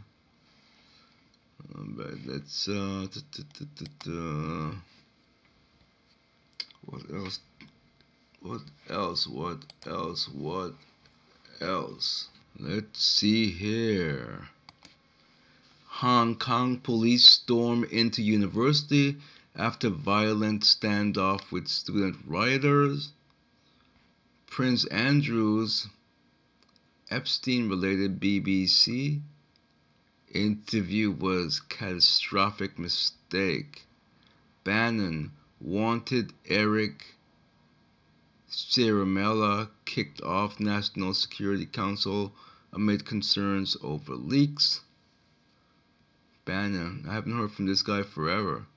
But 1.69 2.15
let's 2.25 2.67
uh, 2.67 3.05
da, 3.11 3.21
da, 3.31 3.43
da, 3.53 3.65
da, 3.75 3.85
da. 4.03 4.75
what 6.85 7.03
else? 7.13 7.39
What 8.41 8.61
else? 8.89 9.27
What 9.27 9.59
else? 9.85 10.27
What 10.29 10.73
else? 11.61 12.29
Let's 12.59 13.03
see 13.03 13.51
here. 13.51 14.47
Hong 15.85 16.35
Kong 16.35 16.79
police 16.79 17.25
storm 17.25 17.83
into 17.91 18.23
university 18.23 19.17
after 19.55 19.89
violent 19.89 20.63
standoff 20.63 21.51
with 21.51 21.67
student 21.67 22.17
rioters. 22.25 23.11
Prince 24.53 24.85
Andrew's 24.85 25.87
Epstein 27.09 27.69
related 27.69 28.19
BBC 28.19 29.19
interview 30.31 31.09
was 31.09 31.59
catastrophic 31.59 32.77
mistake. 32.77 33.87
Bannon 34.63 35.31
wanted 35.59 36.33
Eric 36.45 37.15
Ciaramella 38.47 39.71
kicked 39.85 40.21
off 40.21 40.59
National 40.59 41.15
Security 41.15 41.65
Council 41.65 42.35
amid 42.71 43.05
concerns 43.07 43.75
over 43.81 44.13
leaks. 44.13 44.81
Bannon, 46.45 47.07
I 47.09 47.13
haven't 47.15 47.35
heard 47.35 47.53
from 47.53 47.65
this 47.65 47.81
guy 47.81 48.03
forever. 48.03 48.67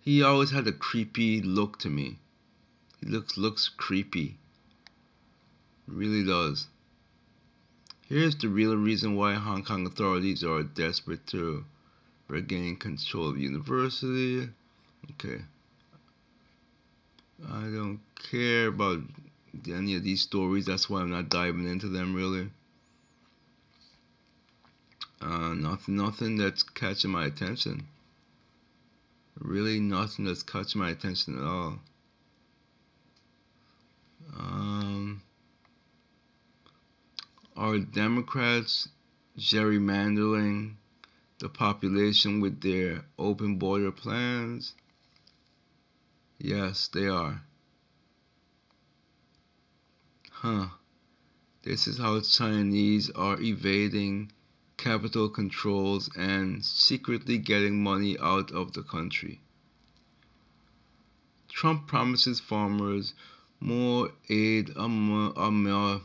He 0.00 0.22
always 0.22 0.52
had 0.52 0.68
a 0.68 0.72
creepy 0.72 1.42
look 1.42 1.80
to 1.80 1.90
me. 1.90 2.20
He 3.00 3.06
looks 3.08 3.36
looks 3.36 3.68
creepy 3.68 4.38
really 5.88 6.24
does. 6.24 6.66
Here's 8.08 8.36
the 8.36 8.48
real 8.48 8.76
reason 8.76 9.16
why 9.16 9.34
Hong 9.34 9.64
Kong 9.64 9.86
authorities 9.86 10.44
are 10.44 10.62
desperate 10.62 11.26
to 11.28 11.64
regain 12.28 12.76
control 12.76 13.28
of 13.28 13.34
the 13.34 13.42
university. 13.42 14.48
Okay. 15.10 15.42
I 17.46 17.62
don't 17.62 18.00
care 18.30 18.68
about 18.68 19.00
any 19.66 19.96
of 19.96 20.04
these 20.04 20.22
stories. 20.22 20.66
That's 20.66 20.88
why 20.88 21.00
I'm 21.00 21.10
not 21.10 21.28
diving 21.28 21.68
into 21.68 21.88
them 21.88 22.14
really. 22.14 22.48
Uh, 25.20 25.54
nothing, 25.54 25.96
nothing 25.96 26.36
that's 26.36 26.62
catching 26.62 27.10
my 27.10 27.26
attention. 27.26 27.86
Really, 29.38 29.80
nothing 29.80 30.24
that's 30.24 30.42
catching 30.42 30.80
my 30.80 30.90
attention 30.90 31.38
at 31.38 31.44
all. 31.44 31.78
Um, 34.38 35.22
are 37.58 37.80
Democrats 37.80 38.88
gerrymandering 39.36 40.76
the 41.40 41.48
population 41.48 42.40
with 42.40 42.60
their 42.60 43.04
open 43.18 43.56
border 43.58 43.90
plans? 43.90 44.74
Yes, 46.38 46.86
they 46.86 47.08
are. 47.08 47.42
Huh. 50.30 50.68
This 51.62 51.88
is 51.88 51.98
how 51.98 52.20
Chinese 52.20 53.10
are 53.10 53.40
evading 53.40 54.30
capital 54.76 55.28
controls 55.28 56.08
and 56.16 56.64
secretly 56.64 57.38
getting 57.38 57.82
money 57.82 58.16
out 58.20 58.52
of 58.52 58.72
the 58.72 58.84
country. 58.84 59.40
Trump 61.48 61.88
promises 61.88 62.38
farmers 62.38 63.14
more 63.58 64.12
aid 64.28 64.70
amid 64.76 66.02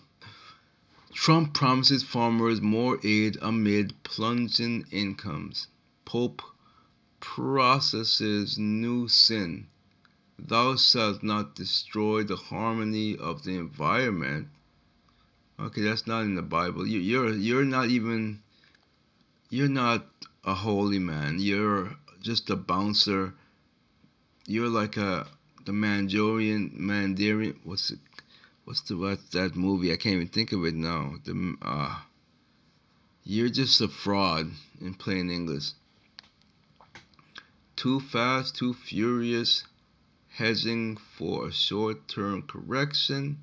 Trump 1.14 1.54
promises 1.54 2.02
farmers 2.02 2.60
more 2.60 3.00
aid 3.04 3.38
amid 3.42 3.94
plunging 4.04 4.86
incomes. 4.92 5.68
Pope 6.06 6.42
processes 7.20 8.58
new 8.58 9.08
sin. 9.08 9.68
Thou 10.40 10.76
shalt 10.76 11.22
not 11.22 11.56
destroy 11.56 12.24
the 12.24 12.36
harmony 12.36 13.16
of 13.16 13.44
the 13.44 13.52
environment. 13.52 14.48
Okay, 15.60 15.82
that's 15.82 16.08
not 16.08 16.24
in 16.24 16.34
the 16.34 16.42
Bible. 16.42 16.86
You, 16.86 17.00
you're 17.00 17.30
you're 17.30 17.64
not 17.64 17.90
even 17.90 18.42
you're 19.50 19.70
not 19.70 20.08
a 20.44 20.56
holy 20.56 21.00
man. 21.00 21.38
You're 21.40 21.96
just 22.22 22.50
a 22.50 22.56
bouncer. 22.56 23.36
You're 24.48 24.68
like 24.68 24.98
a 24.98 25.28
the 25.66 25.74
Mandarin 25.74 26.72
Mandarin. 26.74 27.60
What's 27.64 27.92
it? 27.92 28.00
What's 28.66 28.82
the 28.82 28.98
what's 28.98 29.30
that 29.30 29.56
movie? 29.56 29.92
I 29.92 29.98
can't 29.98 30.16
even 30.16 30.28
think 30.28 30.52
of 30.52 30.66
it 30.66 30.76
now. 30.76 31.16
The 31.24 31.56
uh, 31.62 32.00
you're 33.24 33.50
just 33.50 33.82
a 33.82 33.88
fraud 33.88 34.52
in 34.82 34.94
plain 34.94 35.30
English. 35.30 35.72
Too 37.76 38.00
fast, 38.00 38.56
too 38.56 38.74
furious, 38.74 39.64
hedging 40.30 40.98
for 40.98 41.48
a 41.48 41.52
short-term 41.52 42.44
correction. 42.44 43.40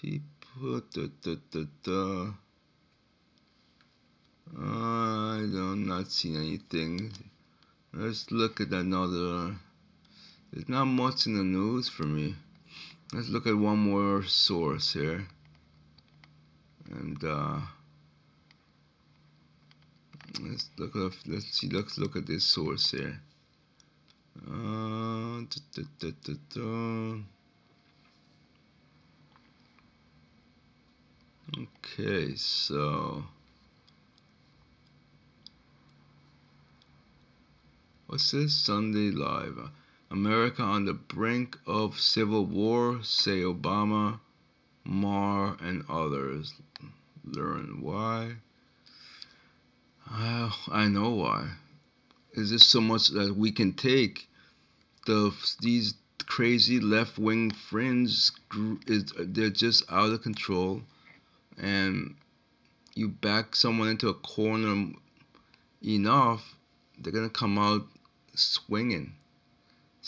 People, 0.00 0.82
da, 0.92 1.06
da, 1.22 1.34
da, 1.50 1.64
da. 1.82 2.32
I 4.58 5.38
don't 5.52 5.86
not 5.86 6.10
see 6.10 6.36
anything. 6.36 7.12
Let's 7.92 8.30
look 8.30 8.60
at 8.60 8.68
another. 8.68 9.56
There's 10.52 10.68
not 10.68 10.86
much 10.86 11.26
in 11.26 11.36
the 11.36 11.44
news 11.44 11.88
for 11.88 12.04
me. 12.04 12.34
Let's 13.12 13.28
look 13.28 13.46
at 13.46 13.56
one 13.56 13.78
more 13.78 14.24
source 14.24 14.92
here. 14.92 15.26
And 16.90 17.22
uh, 17.22 17.58
let's 20.42 20.70
look 20.78 20.94
at 20.96 21.12
let's 21.26 21.46
see 21.58 21.68
let's 21.68 21.98
look 21.98 22.16
at 22.16 22.26
this 22.26 22.44
source 22.44 22.90
here. 22.90 23.20
Uh, 24.48 25.40
da, 25.78 25.82
da, 25.98 26.34
da, 26.54 27.18
okay, 31.58 32.34
so 32.36 33.24
what's 38.06 38.30
this 38.30 38.54
Sunday 38.54 39.10
Live? 39.10 39.70
America 40.10 40.62
on 40.62 40.84
the 40.84 40.94
brink 40.94 41.58
of 41.66 42.00
civil 42.00 42.46
war, 42.46 43.02
say 43.02 43.40
Obama, 43.40 44.20
Maher, 44.84 45.56
and 45.60 45.84
others. 45.88 46.54
Learn 47.24 47.80
why. 47.80 48.36
Uh, 50.08 50.50
I 50.70 50.86
know 50.86 51.10
why. 51.10 51.50
Is 52.34 52.50
this 52.50 52.66
so 52.68 52.80
much 52.80 53.08
that 53.08 53.34
we 53.36 53.50
can 53.50 53.72
take? 53.72 54.28
The 55.06 55.34
these 55.60 55.94
crazy 56.26 56.80
left 56.80 57.18
wing 57.18 57.50
fringe 57.50 58.30
is 58.86 59.12
they're 59.18 59.50
just 59.50 59.90
out 59.90 60.12
of 60.12 60.22
control, 60.22 60.82
and 61.58 62.14
you 62.94 63.08
back 63.08 63.56
someone 63.56 63.88
into 63.88 64.08
a 64.08 64.14
corner 64.14 64.92
enough, 65.82 66.56
they're 66.98 67.12
gonna 67.12 67.28
come 67.28 67.58
out 67.58 67.86
swinging. 68.34 69.14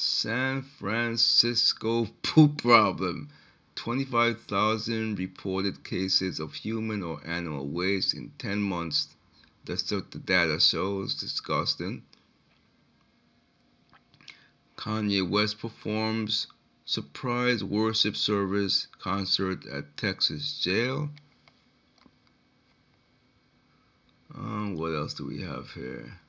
San 0.00 0.62
Francisco 0.62 2.04
poop 2.22 2.62
problem. 2.62 3.30
25,000 3.74 5.18
reported 5.18 5.82
cases 5.82 6.38
of 6.38 6.54
human 6.54 7.02
or 7.02 7.20
animal 7.26 7.66
waste 7.66 8.14
in 8.14 8.30
10 8.38 8.62
months. 8.62 9.08
That's 9.64 9.90
what 9.90 10.12
the 10.12 10.20
data 10.20 10.61
shows. 10.61 11.16
Disgusting. 11.16 12.04
Kanye 14.76 15.28
West 15.28 15.58
performs 15.58 16.46
surprise 16.84 17.64
worship 17.64 18.16
service 18.16 18.87
concert 19.00 19.66
at 19.66 19.96
Texas 19.96 20.61
jail. 20.61 21.11
Um, 24.32 24.76
what 24.76 24.94
else 24.94 25.14
do 25.14 25.26
we 25.26 25.40
have 25.40 25.72
here? 25.72 26.20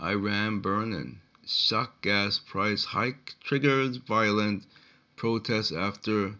Iran 0.00 0.60
burning 0.60 1.20
shock 1.46 2.02
gas 2.02 2.38
price 2.38 2.84
hike 2.84 3.34
triggers 3.42 3.96
violent 3.96 4.64
protests 5.16 5.72
after 5.72 6.34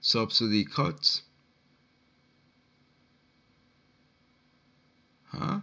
subsidy 0.00 0.64
cuts. 0.64 1.22
Huh? 5.26 5.60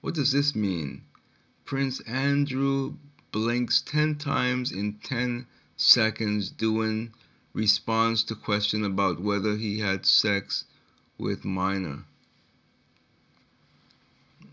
What 0.00 0.14
does 0.14 0.32
this 0.32 0.54
mean? 0.54 1.02
Prince 1.64 2.00
Andrew 2.00 2.94
blinks 3.32 3.82
10 3.82 4.16
times 4.16 4.72
in 4.72 4.94
10 5.02 5.46
seconds 5.76 6.50
doing 6.50 7.12
response 7.52 8.22
to 8.24 8.34
question 8.34 8.84
about 8.84 9.20
whether 9.20 9.56
he 9.56 9.78
had 9.80 10.06
sex 10.06 10.64
with 11.18 11.44
minor. 11.44 12.04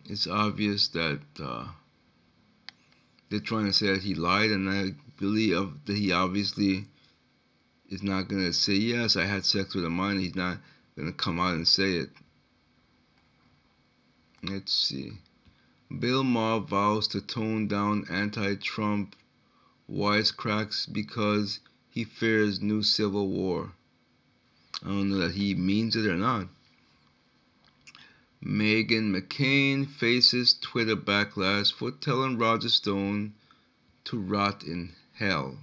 It's 0.05 0.27
obvious 0.27 0.87
that 0.89 1.21
uh, 1.39 1.67
they're 3.33 3.39
trying 3.39 3.65
to 3.65 3.73
say 3.73 3.87
that 3.87 4.03
he 4.03 4.13
lied, 4.13 4.51
and 4.51 4.69
I 4.69 4.91
believe 5.19 5.71
that 5.85 5.97
he 5.97 6.11
obviously 6.11 6.85
is 7.89 8.03
not 8.03 8.27
going 8.27 8.43
to 8.43 8.53
say 8.53 8.73
yes. 8.73 9.15
I 9.15 9.25
had 9.25 9.43
sex 9.43 9.73
with 9.73 9.85
a 9.85 9.89
minor. 9.89 10.19
He's 10.19 10.35
not 10.35 10.59
going 10.95 11.07
to 11.07 11.17
come 11.17 11.39
out 11.39 11.55
and 11.55 11.67
say 11.67 11.93
it. 11.93 12.11
Let's 14.43 14.71
see. 14.71 15.13
Bill 15.97 16.23
Maher 16.23 16.59
vows 16.59 17.07
to 17.07 17.21
tone 17.21 17.67
down 17.67 18.05
anti-Trump 18.11 19.15
wisecracks 19.89 20.85
because 20.93 21.59
he 21.89 22.03
fears 22.03 22.61
new 22.61 22.83
civil 22.83 23.29
war. 23.29 23.71
I 24.83 24.89
don't 24.89 25.09
know 25.09 25.17
that 25.17 25.33
he 25.33 25.55
means 25.55 25.95
it 25.95 26.05
or 26.05 26.17
not. 26.17 26.49
Meghan 28.45 29.15
McCain 29.15 29.87
faces 29.89 30.53
Twitter 30.53 30.97
backlash 30.97 31.71
for 31.71 31.91
telling 31.91 32.37
Roger 32.37 32.67
Stone 32.67 33.35
to 34.03 34.19
rot 34.19 34.63
in 34.63 34.93
hell. 35.13 35.57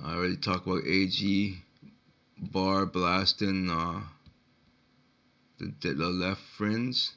I 0.00 0.14
already 0.14 0.36
talked 0.36 0.66
about 0.66 0.86
AG 0.86 1.58
Barr 2.38 2.86
blasting 2.86 3.68
uh, 3.68 4.02
the, 5.58 5.94
the 5.94 6.08
left 6.08 6.42
friends. 6.42 7.14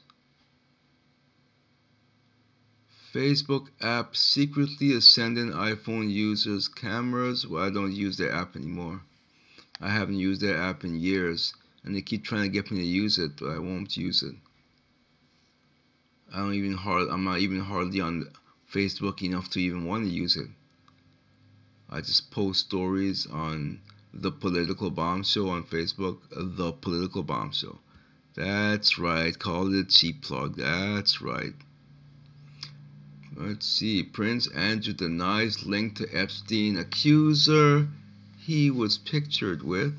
Facebook 3.12 3.68
app 3.80 4.16
secretly 4.16 4.92
ascending 4.92 5.50
iPhone 5.50 6.10
users' 6.10 6.66
cameras. 6.66 7.46
Well, 7.46 7.62
I 7.62 7.70
don't 7.70 7.92
use 7.92 8.16
their 8.16 8.32
app 8.32 8.56
anymore. 8.56 9.00
I 9.80 9.90
haven't 9.90 10.16
used 10.16 10.40
their 10.40 10.56
app 10.56 10.84
in 10.84 10.98
years, 10.98 11.54
and 11.84 11.94
they 11.94 12.02
keep 12.02 12.24
trying 12.24 12.42
to 12.44 12.48
get 12.48 12.70
me 12.70 12.78
to 12.78 12.86
use 12.86 13.18
it, 13.18 13.36
but 13.38 13.50
I 13.50 13.58
won't 13.58 13.96
use 13.96 14.22
it. 14.22 14.34
I 16.32 16.38
don't 16.38 16.54
even 16.54 16.74
hard. 16.74 17.08
I'm 17.08 17.24
not 17.24 17.38
even 17.40 17.60
hardly 17.60 18.00
on 18.00 18.28
Facebook 18.72 19.22
enough 19.22 19.50
to 19.50 19.60
even 19.60 19.84
want 19.84 20.04
to 20.04 20.10
use 20.10 20.36
it. 20.36 20.48
I 21.88 22.00
just 22.00 22.30
post 22.30 22.66
stories 22.66 23.26
on 23.26 23.80
the 24.12 24.32
Political 24.32 24.90
Bomb 24.90 25.22
Show 25.22 25.50
on 25.50 25.64
Facebook. 25.64 26.18
The 26.30 26.72
Political 26.72 27.22
Bomb 27.22 27.52
Show. 27.52 27.78
That's 28.34 28.98
right. 28.98 29.38
Call 29.38 29.72
it 29.72 29.80
a 29.80 29.84
cheap 29.84 30.22
plug. 30.22 30.56
That's 30.56 31.22
right. 31.22 31.54
Let's 33.36 33.66
see. 33.66 34.02
Prince 34.02 34.48
Andrew 34.48 34.94
denies 34.94 35.64
link 35.64 35.96
to 35.96 36.08
Epstein 36.12 36.76
accuser 36.76 37.88
he 38.46 38.70
was 38.70 38.96
pictured 38.96 39.60
with. 39.60 39.98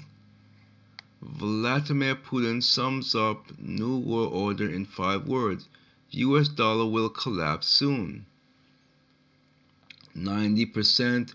Vladimir 1.21 2.15
Putin 2.15 2.63
sums 2.63 3.13
up 3.13 3.60
New 3.60 3.97
World 3.97 4.31
Order 4.31 4.69
in 4.69 4.86
five 4.86 5.27
words 5.27 5.67
US 6.12 6.47
dollar 6.47 6.86
will 6.86 7.10
collapse 7.10 7.67
soon. 7.67 8.25
90% 10.15 11.33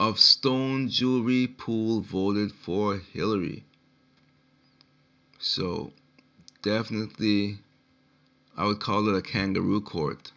of 0.00 0.18
stone 0.18 0.88
jewelry 0.88 1.46
pool 1.46 2.00
voted 2.00 2.50
for 2.50 2.96
Hillary. 2.96 3.62
So, 5.38 5.92
definitely, 6.62 7.58
I 8.56 8.64
would 8.64 8.80
call 8.80 9.06
it 9.10 9.14
a 9.14 9.20
kangaroo 9.20 9.82
court. 9.82 10.32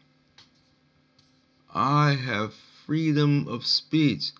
I 1.74 2.16
have 2.16 2.54
freedom 2.86 3.48
of 3.48 3.66
speech. 3.66 4.34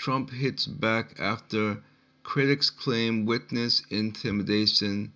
Trump 0.00 0.30
hits 0.30 0.64
back 0.64 1.18
after 1.18 1.82
critics 2.22 2.70
claim 2.70 3.26
witness 3.26 3.82
intimidation. 3.90 5.12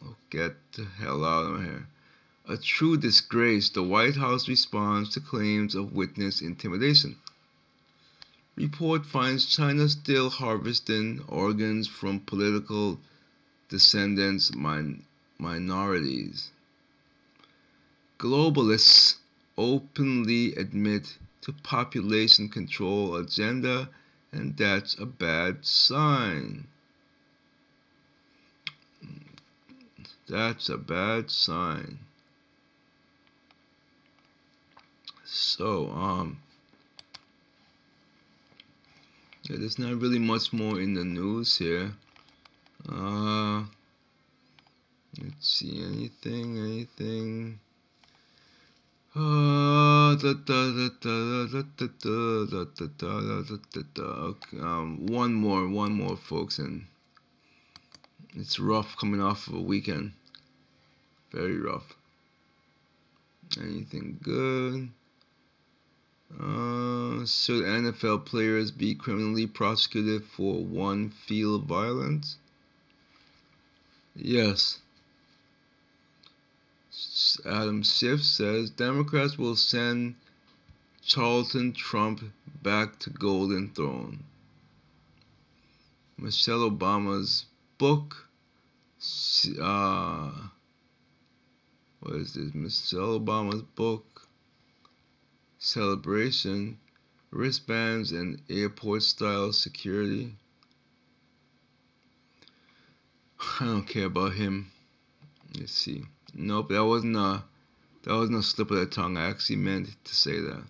Oh, 0.00 0.14
get 0.30 0.54
the 0.74 0.84
hell 0.84 1.24
out 1.24 1.52
of 1.52 1.64
here. 1.64 1.88
A 2.46 2.56
true 2.56 2.96
disgrace, 2.96 3.68
the 3.68 3.82
White 3.82 4.14
House 4.14 4.48
responds 4.48 5.10
to 5.10 5.20
claims 5.20 5.74
of 5.74 5.92
witness 5.92 6.40
intimidation. 6.40 7.16
Report 8.54 9.04
finds 9.04 9.44
China 9.44 9.88
still 9.88 10.30
harvesting 10.30 11.20
organs 11.26 11.88
from 11.88 12.20
political 12.20 13.00
descendants 13.68 14.54
min- 14.54 15.02
minorities. 15.36 16.52
Globalists 18.18 19.16
openly 19.58 20.54
admit 20.54 21.18
to 21.42 21.52
population 21.52 22.48
control 22.48 23.16
agenda 23.16 23.88
and 24.32 24.56
that's 24.56 24.94
a 24.98 25.06
bad 25.06 25.64
sign. 25.64 26.66
That's 30.28 30.68
a 30.68 30.78
bad 30.78 31.30
sign. 31.30 31.98
So, 35.24 35.90
um, 35.90 36.38
yeah, 39.48 39.56
there's 39.58 39.78
not 39.78 40.00
really 40.00 40.18
much 40.18 40.52
more 40.52 40.80
in 40.80 40.94
the 40.94 41.04
news 41.04 41.58
here. 41.58 41.92
Uh, 42.88 43.64
let's 45.20 45.48
see, 45.48 45.82
anything, 45.82 46.58
anything. 46.58 47.58
Um, 54.60 55.06
one 55.06 55.34
more, 55.34 55.68
one 55.68 55.94
more, 55.94 56.16
folks, 56.16 56.60
and 56.60 56.86
it's 58.36 58.60
rough 58.60 58.96
coming 58.96 59.20
off 59.20 59.48
of 59.48 59.54
a 59.54 59.60
weekend. 59.60 60.12
Very 61.32 61.58
rough. 61.58 61.96
Anything 63.60 64.20
good? 64.22 64.90
Uh, 66.32 67.26
should 67.26 67.64
NFL 67.64 68.24
players 68.26 68.70
be 68.70 68.94
criminally 68.94 69.48
prosecuted 69.48 70.22
for 70.24 70.64
one 70.64 71.10
field 71.10 71.64
violence? 71.64 72.36
Yes. 74.14 74.78
Adam 77.46 77.82
Schiff 77.82 78.22
says 78.22 78.70
Democrats 78.70 79.38
will 79.38 79.56
send 79.56 80.16
Charlton 81.02 81.72
Trump 81.72 82.22
back 82.62 82.98
to 83.00 83.10
Golden 83.10 83.70
Throne. 83.70 84.24
Michelle 86.18 86.70
Obama's 86.70 87.46
book, 87.78 88.28
uh, 89.60 90.30
what 92.00 92.16
is 92.16 92.34
this? 92.34 92.54
Michelle 92.54 93.18
Obama's 93.18 93.62
book, 93.62 94.28
Celebration, 95.58 96.78
Wristbands 97.30 98.12
and 98.12 98.42
Airport 98.50 99.02
Style 99.02 99.52
Security. 99.52 100.34
I 103.60 103.64
don't 103.64 103.86
care 103.86 104.06
about 104.06 104.34
him. 104.34 104.70
Let's 105.58 105.72
see. 105.72 106.04
Nope, 106.34 106.68
that 106.70 106.84
wasn't 106.84 107.16
a 107.16 107.42
that 108.02 108.14
wasn't 108.14 108.38
a 108.38 108.42
slip 108.42 108.70
of 108.70 108.78
the 108.78 108.86
tongue. 108.86 109.16
I 109.16 109.28
actually 109.28 109.56
meant 109.56 109.88
to 110.04 110.14
say 110.14 110.40
that. 110.40 110.62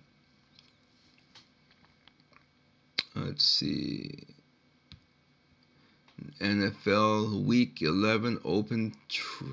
Let's 3.15 3.43
see. 3.43 4.25
NFL 6.39 7.45
Week 7.45 7.81
11 7.81 8.39
Open 8.43 8.93
tr- 9.09 9.43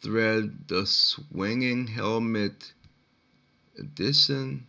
Thread 0.00 0.68
The 0.68 0.86
Swinging 0.86 1.86
Helmet 1.86 2.72
Edition. 3.78 4.66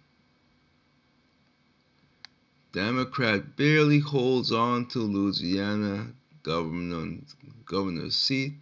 Democrat 2.73 3.55
barely 3.55 3.99
holds 3.99 4.51
on 4.51 4.87
to 4.87 4.99
Louisiana 4.99 6.07
governor 6.43 7.17
governor's 7.65 8.15
seat 8.15 8.53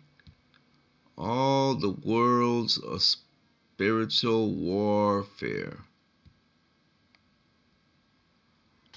all 1.17 1.75
the 1.75 1.91
worlds 1.91 2.77
of 2.77 3.01
spiritual 3.01 4.53
warfare. 4.53 5.77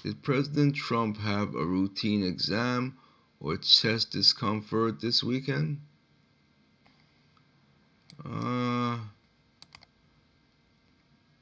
Did 0.03 0.21
President 0.23 0.75
Trump 0.75 1.17
have 1.17 1.55
a 1.55 1.65
routine 1.65 2.23
exam 2.23 2.97
or 3.39 3.57
chest 3.57 4.11
discomfort 4.11 5.01
this 5.01 5.23
weekend? 5.23 5.81
Uh, 8.25 8.97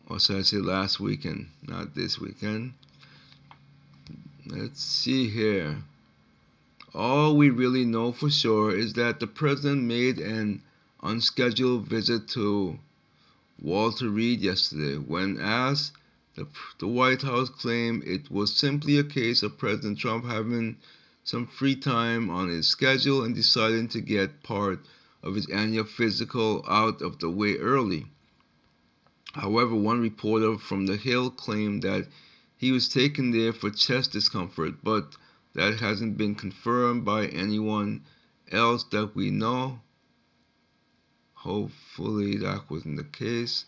or 0.07 0.19
should 0.19 0.37
I 0.37 0.41
say 0.41 0.57
last 0.57 0.99
weekend, 0.99 1.49
not 1.67 1.93
this 1.93 2.19
weekend? 2.19 2.73
Let's 4.45 4.81
see 4.81 5.29
here. 5.29 5.77
All 6.95 7.35
we 7.35 7.49
really 7.49 7.85
know 7.85 8.11
for 8.11 8.29
sure 8.29 8.75
is 8.75 8.93
that 8.93 9.19
the 9.19 9.27
president 9.27 9.83
made 9.83 10.19
an 10.19 10.63
unscheduled 11.03 11.87
visit 11.87 12.27
to 12.29 12.79
Walter 13.59 14.09
Reed 14.09 14.39
yesterday. 14.41 14.97
When 14.97 15.39
asked, 15.39 15.93
the, 16.35 16.47
the 16.79 16.87
White 16.87 17.23
House 17.23 17.49
claimed 17.49 18.03
it 18.03 18.29
was 18.29 18.53
simply 18.53 18.97
a 18.97 19.03
case 19.03 19.41
of 19.43 19.57
President 19.57 19.99
Trump 19.99 20.25
having 20.25 20.77
some 21.23 21.47
free 21.47 21.75
time 21.75 22.29
on 22.29 22.49
his 22.49 22.67
schedule 22.67 23.23
and 23.23 23.35
deciding 23.35 23.87
to 23.89 24.01
get 24.01 24.43
part 24.43 24.85
of 25.23 25.35
his 25.35 25.49
annual 25.49 25.85
physical 25.85 26.63
out 26.67 27.01
of 27.01 27.19
the 27.19 27.29
way 27.29 27.57
early. 27.57 28.05
However, 29.33 29.75
one 29.75 29.99
reporter 29.99 30.57
from 30.57 30.85
The 30.85 30.97
Hill 30.97 31.31
claimed 31.31 31.81
that 31.81 32.07
he 32.55 32.71
was 32.71 32.87
taken 32.89 33.31
there 33.31 33.53
for 33.53 33.69
chest 33.69 34.11
discomfort, 34.13 34.75
but 34.83 35.15
that 35.53 35.79
hasn't 35.79 36.17
been 36.17 36.35
confirmed 36.35 37.03
by 37.03 37.27
anyone 37.27 38.03
else 38.51 38.83
that 38.85 39.15
we 39.15 39.31
know. 39.31 39.81
Hopefully, 41.47 42.35
that 42.39 42.69
wasn't 42.69 42.97
the 42.97 43.05
case. 43.05 43.63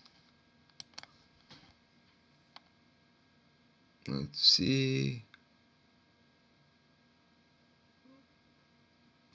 Let's 4.06 4.38
see. 4.38 5.24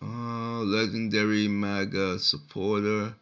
Uh, 0.02 0.60
legendary 0.60 1.48
MAGA 1.48 2.18
supporter 2.18 3.14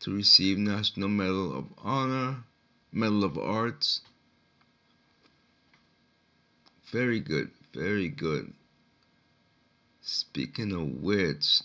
to 0.00 0.14
receive 0.14 0.58
National 0.58 1.08
Medal 1.08 1.56
of 1.56 1.64
Honor, 1.82 2.44
Medal 2.92 3.24
of 3.24 3.38
Arts. 3.38 4.02
Very 6.92 7.20
good, 7.20 7.50
very 7.72 8.10
good. 8.10 8.52
Speaking 10.02 10.72
of 10.72 11.02
which, 11.02 11.62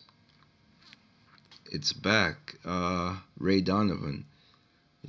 it's 1.72 1.94
back. 1.94 2.58
Uh, 2.66 3.16
Ray 3.40 3.62
Donovan. 3.62 4.26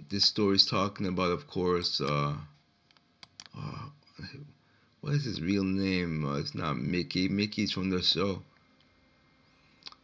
This 0.08 0.24
story 0.24 0.54
is 0.56 0.64
talking 0.64 1.06
about, 1.06 1.32
of 1.32 1.48
course, 1.48 2.00
uh, 2.00 2.34
uh, 3.58 3.86
what 5.00 5.14
is 5.14 5.24
his 5.24 5.42
real 5.42 5.64
name? 5.64 6.24
Uh, 6.24 6.38
it's 6.38 6.54
not 6.54 6.76
Mickey. 6.76 7.28
Mickey's 7.28 7.72
from 7.72 7.90
the 7.90 8.00
show. 8.00 8.42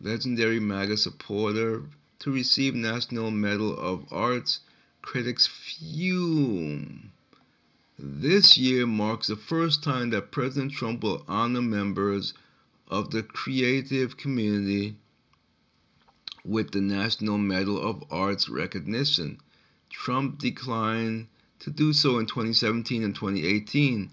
Legendary 0.01 0.59
MAGA 0.59 0.97
supporter 0.97 1.85
to 2.19 2.33
receive 2.33 2.75
National 2.75 3.31
Medal 3.31 3.79
of 3.79 4.13
Arts. 4.13 4.61
Critics 5.01 5.47
fume. 5.47 7.13
This 7.99 8.59
year 8.59 8.85
marks 8.85 9.29
the 9.29 9.37
first 9.37 9.85
time 9.85 10.11
that 10.11 10.33
President 10.33 10.73
Trump 10.73 11.05
will 11.05 11.25
honor 11.29 11.63
members 11.63 12.35
of 12.89 13.11
the 13.13 13.23
creative 13.23 14.17
community 14.17 14.97
with 16.45 16.71
the 16.71 16.81
National 16.81 17.39
Medal 17.39 17.81
of 17.81 18.05
Arts 18.11 18.49
recognition. 18.49 19.41
Trump 19.91 20.39
declined 20.39 21.29
to 21.61 21.71
do 21.71 21.93
so 21.93 22.19
in 22.19 22.27
2017 22.27 23.03
and 23.03 23.15
2018. 23.15 24.11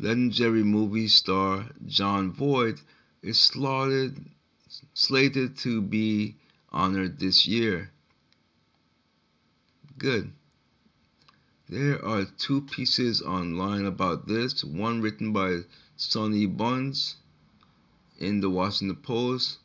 Legendary 0.00 0.62
movie 0.62 1.08
star 1.08 1.66
Jon 1.86 2.32
Voight 2.32 2.80
is 3.22 3.38
slaughtered, 3.38 4.16
slated 4.94 5.56
to 5.58 5.82
be 5.82 6.36
honored 6.70 7.18
this 7.18 7.46
year. 7.46 7.90
Good. 9.98 10.32
There 11.68 12.02
are 12.04 12.24
two 12.24 12.62
pieces 12.62 13.20
online 13.20 13.84
about 13.84 14.26
this. 14.26 14.64
One 14.64 15.02
written 15.02 15.32
by 15.32 15.60
Sonny 15.96 16.46
Bunch 16.46 17.14
in 18.18 18.40
the 18.40 18.48
Washington 18.48 18.96
Post. 18.96 19.58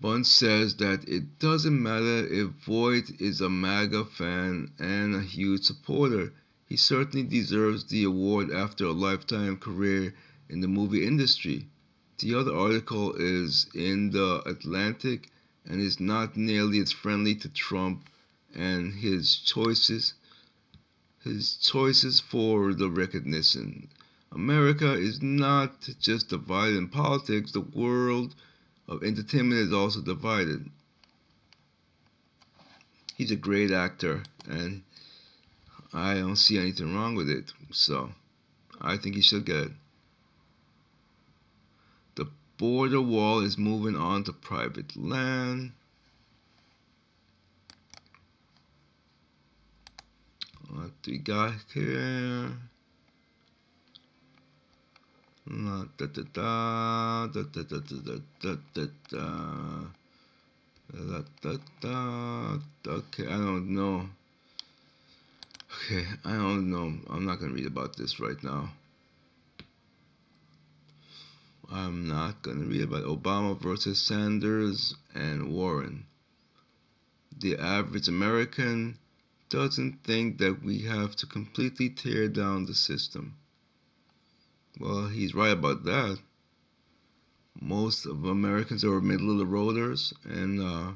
Bunch 0.00 0.26
says 0.26 0.76
that 0.76 1.06
it 1.06 1.38
doesn't 1.38 1.82
matter 1.82 2.26
if 2.26 2.48
Voight 2.64 3.20
is 3.20 3.42
a 3.42 3.50
MAGA 3.50 4.06
fan 4.06 4.70
and 4.78 5.14
a 5.14 5.20
huge 5.20 5.64
supporter. 5.64 6.32
He 6.64 6.78
certainly 6.78 7.26
deserves 7.26 7.84
the 7.84 8.04
award 8.04 8.50
after 8.50 8.86
a 8.86 8.92
lifetime 8.92 9.58
career 9.58 10.14
in 10.48 10.62
the 10.62 10.68
movie 10.68 11.06
industry. 11.06 11.68
The 12.18 12.34
other 12.34 12.54
article 12.54 13.14
is 13.14 13.66
in 13.74 14.08
the 14.10 14.42
Atlantic 14.46 15.30
and 15.66 15.82
is 15.82 16.00
not 16.00 16.34
nearly 16.34 16.78
as 16.78 16.92
friendly 16.92 17.34
to 17.34 17.50
Trump 17.50 18.08
and 18.54 18.94
his 18.94 19.36
choices 19.36 20.14
his 21.22 21.56
choices 21.56 22.20
for 22.20 22.72
the 22.72 22.88
recognition. 22.88 23.88
America 24.32 24.94
is 24.94 25.20
not 25.20 25.90
just 26.00 26.30
divided 26.30 26.78
in 26.78 26.88
politics, 26.88 27.52
the 27.52 27.60
world 27.60 28.34
of 28.90 29.04
entertainment 29.04 29.60
is 29.60 29.72
also 29.72 30.00
divided. 30.00 30.68
He's 33.16 33.30
a 33.30 33.36
great 33.36 33.70
actor 33.70 34.24
and 34.48 34.82
I 35.94 36.14
don't 36.14 36.36
see 36.36 36.58
anything 36.58 36.94
wrong 36.94 37.14
with 37.14 37.30
it. 37.30 37.52
So 37.70 38.10
I 38.80 38.96
think 38.96 39.14
he 39.14 39.22
should 39.22 39.46
get 39.46 39.56
it. 39.56 39.72
The 42.16 42.26
border 42.58 43.00
wall 43.00 43.40
is 43.40 43.56
moving 43.56 43.94
on 43.94 44.24
to 44.24 44.32
private 44.32 44.96
land. 44.96 45.70
What 50.68 50.90
do 51.02 51.12
we 51.12 51.18
got 51.18 51.54
here? 51.72 52.50
Da 55.50 56.06
da 56.06 56.06
da 56.06 57.26
da 57.26 57.42
da 57.42 57.42
da 57.42 57.62
da 57.62 57.80
da 58.40 58.56
da 58.70 58.86
da 60.92 61.24
da 61.42 61.58
da 61.82 62.58
da 62.84 62.92
okay 62.92 63.26
I 63.26 63.36
don't 63.36 63.74
know 63.74 64.08
okay 65.74 66.06
I 66.24 66.32
don't 66.34 66.70
know 66.70 66.94
I'm 67.10 67.26
not 67.26 67.40
gonna 67.40 67.52
read 67.52 67.66
about 67.66 67.96
this 67.96 68.20
right 68.20 68.40
now 68.44 68.70
I'm 71.68 72.06
not 72.06 72.42
gonna 72.42 72.66
read 72.66 72.82
about 72.82 73.02
Obama 73.02 73.60
versus 73.60 74.00
Sanders 74.00 74.94
and 75.14 75.52
Warren 75.52 76.06
the 77.36 77.56
average 77.56 78.06
American 78.06 78.98
doesn't 79.48 80.04
think 80.04 80.38
that 80.38 80.62
we 80.62 80.82
have 80.82 81.16
to 81.16 81.26
completely 81.26 81.90
tear 81.90 82.28
down 82.28 82.66
the 82.66 82.74
system 82.74 83.34
well, 84.78 85.08
he's 85.08 85.34
right 85.34 85.52
about 85.52 85.84
that. 85.84 86.18
Most 87.60 88.06
of 88.06 88.24
Americans 88.24 88.84
are 88.84 89.00
middle 89.00 89.32
of 89.32 89.38
the 89.38 89.44
roaders, 89.44 90.12
and 90.24 90.60
uh, 90.60 90.92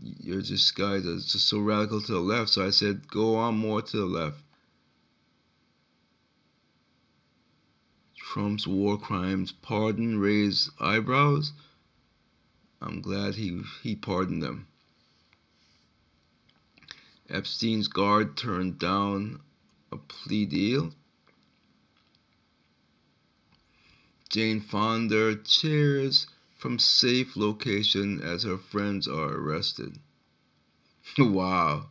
you're 0.00 0.42
just 0.42 0.74
guys 0.74 1.04
that's 1.04 1.32
just 1.32 1.48
so 1.48 1.58
radical 1.58 2.00
to 2.00 2.12
the 2.12 2.20
left. 2.20 2.50
So 2.50 2.66
I 2.66 2.70
said, 2.70 3.08
go 3.08 3.36
on 3.36 3.56
more 3.56 3.82
to 3.82 3.96
the 3.96 4.04
left. 4.04 4.42
Trump's 8.16 8.66
war 8.66 8.96
crimes 8.96 9.50
pardon 9.50 10.18
raised 10.18 10.70
eyebrows. 10.78 11.52
I'm 12.80 13.00
glad 13.00 13.34
he 13.34 13.62
he 13.82 13.96
pardoned 13.96 14.42
them. 14.42 14.68
Epstein's 17.28 17.88
guard 17.88 18.36
turned 18.36 18.78
down 18.78 19.40
a 19.90 19.96
plea 19.96 20.46
deal. 20.46 20.92
Jane 24.30 24.60
Fonda 24.60 25.34
cheers 25.34 26.28
from 26.56 26.78
safe 26.78 27.36
location 27.36 28.20
as 28.22 28.44
her 28.44 28.58
friends 28.58 29.08
are 29.08 29.34
arrested. 29.34 29.98
wow. 31.18 31.88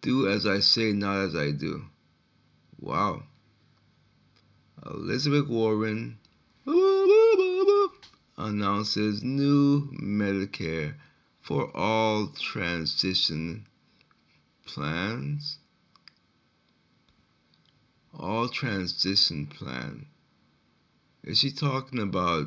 Do 0.00 0.28
as 0.28 0.46
I 0.46 0.58
say, 0.58 0.92
not 0.92 1.18
as 1.18 1.36
I 1.36 1.52
do. 1.52 1.84
Wow. 2.80 3.22
Elizabeth 4.84 5.46
Warren 5.46 6.18
announces 8.36 9.22
new 9.22 9.92
Medicare 9.92 10.96
for 11.40 11.70
all 11.76 12.28
transition 12.28 13.68
plans. 14.66 15.58
All 18.12 18.48
transition 18.48 19.46
plan. 19.46 20.06
Is 21.22 21.38
she 21.38 21.50
talking 21.50 21.98
about 21.98 22.46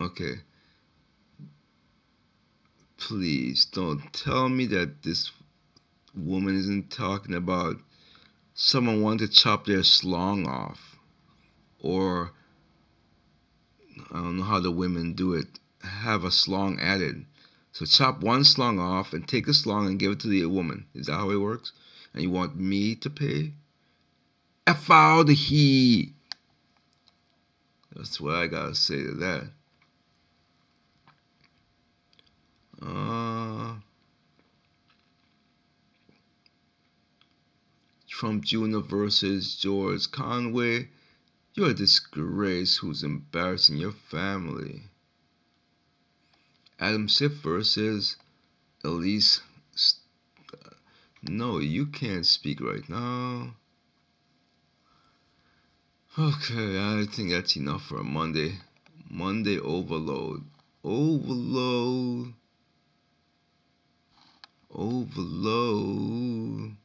okay. 0.00 0.40
Please 2.96 3.64
don't 3.66 4.12
tell 4.12 4.48
me 4.48 4.66
that 4.66 5.02
this 5.02 5.30
woman 6.14 6.56
isn't 6.58 6.90
talking 6.90 7.34
about 7.34 7.76
someone 8.54 9.00
wanting 9.00 9.28
to 9.28 9.32
chop 9.32 9.64
their 9.64 9.82
slong 9.82 10.46
off 10.46 10.96
or 11.78 12.32
I 14.10 14.16
don't 14.16 14.38
know 14.38 14.44
how 14.44 14.60
the 14.60 14.70
women 14.70 15.14
do 15.14 15.34
it 15.34 15.58
have 15.82 16.24
a 16.24 16.30
slong 16.30 16.78
added. 16.80 17.24
So 17.72 17.86
chop 17.86 18.22
one 18.22 18.44
slong 18.44 18.78
off 18.78 19.12
and 19.12 19.26
take 19.26 19.48
a 19.48 19.54
slong 19.54 19.86
and 19.86 19.98
give 19.98 20.12
it 20.12 20.20
to 20.20 20.28
the 20.28 20.44
woman. 20.46 20.86
Is 20.94 21.06
that 21.06 21.14
how 21.14 21.30
it 21.30 21.36
works? 21.36 21.72
And 22.12 22.22
you 22.22 22.30
want 22.30 22.56
me 22.56 22.94
to 22.96 23.10
pay? 23.10 23.54
F 24.66 24.90
out 24.90 25.28
heat 25.28 26.14
that's 27.94 28.20
what 28.20 28.34
I 28.34 28.46
gotta 28.46 28.74
say 28.74 29.02
to 29.02 29.12
that. 29.14 29.44
Uh, 32.80 33.74
Trump 38.08 38.44
Jr. 38.44 38.78
versus 38.78 39.56
George 39.56 40.10
Conway. 40.10 40.88
You're 41.54 41.70
a 41.70 41.74
disgrace 41.74 42.78
who's 42.78 43.02
embarrassing 43.02 43.76
your 43.76 43.92
family. 43.92 44.84
Adam 46.78 47.08
Schiff 47.08 47.32
versus 47.34 48.16
Elise. 48.82 49.42
No, 51.22 51.58
you 51.58 51.86
can't 51.86 52.26
speak 52.26 52.60
right 52.60 52.88
now. 52.88 53.54
Okay, 56.18 56.78
I 56.78 57.06
think 57.10 57.30
that's 57.30 57.56
enough 57.56 57.86
for 57.86 58.00
a 58.00 58.04
Monday. 58.04 58.58
Monday 59.08 59.58
overload. 59.58 60.44
Overload. 60.84 62.34
Overload. 64.70 66.76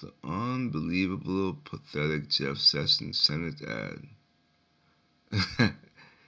The 0.00 0.12
unbelievable, 0.22 1.58
pathetic 1.64 2.28
Jeff 2.28 2.58
Sessions 2.58 3.18
Senate 3.18 3.60
ad. 5.32 5.32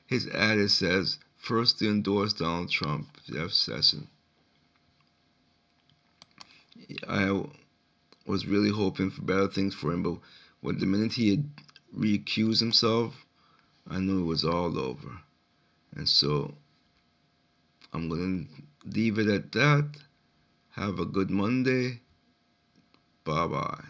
His 0.08 0.26
ad 0.26 0.58
it 0.58 0.70
says, 0.70 1.18
first 1.36 1.78
to 1.78 1.88
endorse 1.88 2.32
Donald 2.32 2.70
Trump, 2.70 3.06
Jeff 3.24 3.52
Sessions. 3.52 4.08
I 7.08 7.40
was 8.26 8.46
really 8.46 8.70
hoping 8.70 9.10
for 9.10 9.22
better 9.22 9.46
things 9.46 9.76
for 9.76 9.92
him, 9.92 10.02
but 10.02 10.18
when 10.60 10.78
the 10.78 10.86
minute 10.86 11.12
he 11.12 11.30
had 11.30 11.50
recused 11.96 12.60
himself, 12.60 13.14
I 13.88 13.98
knew 13.98 14.22
it 14.22 14.26
was 14.26 14.44
all 14.44 14.78
over. 14.78 15.20
And 15.94 16.08
so 16.08 16.54
I'm 17.92 18.08
going 18.08 18.46
to 18.46 18.90
leave 18.90 19.18
it 19.18 19.28
at 19.28 19.52
that. 19.52 19.96
Have 20.70 20.98
a 21.00 21.04
good 21.04 21.30
Monday. 21.30 22.00
Bye 23.24 23.46
bye. 23.46 23.84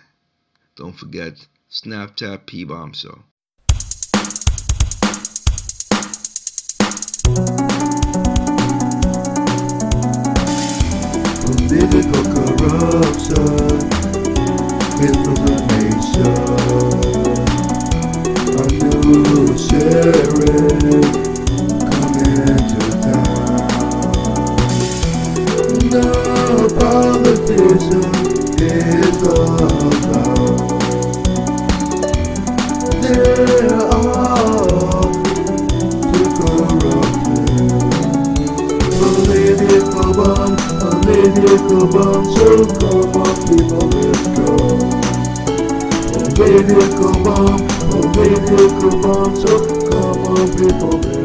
Don't 0.76 0.96
forget 0.96 1.46
Snapchat 1.70 2.46
P 2.46 2.64
Bomb 2.64 2.92
Show. 2.94 3.22
Corruption 15.00 15.69
A 19.10 19.12
new 19.12 19.58
sheriff 19.58 20.30
coming 21.80 22.62
to 22.70 22.80
town. 23.02 23.90
Politician 26.78 28.14
is. 28.62 29.18
They're 33.02 33.68
too. 33.68 33.80
Political 39.00 40.14
bomb, 40.14 40.56
political 40.78 41.88
bomb, 41.88 42.24
so 42.36 42.66
come 42.78 43.16
on 43.16 43.48
people, 43.48 43.88
let's 43.88 44.28
go. 44.38 44.99
Political 46.40 47.12
bomb, 47.22 47.68
political 48.14 49.02
bomb, 49.02 49.36
so 49.36 49.58
come 49.90 50.24
on 50.24 50.48
people, 50.56 51.19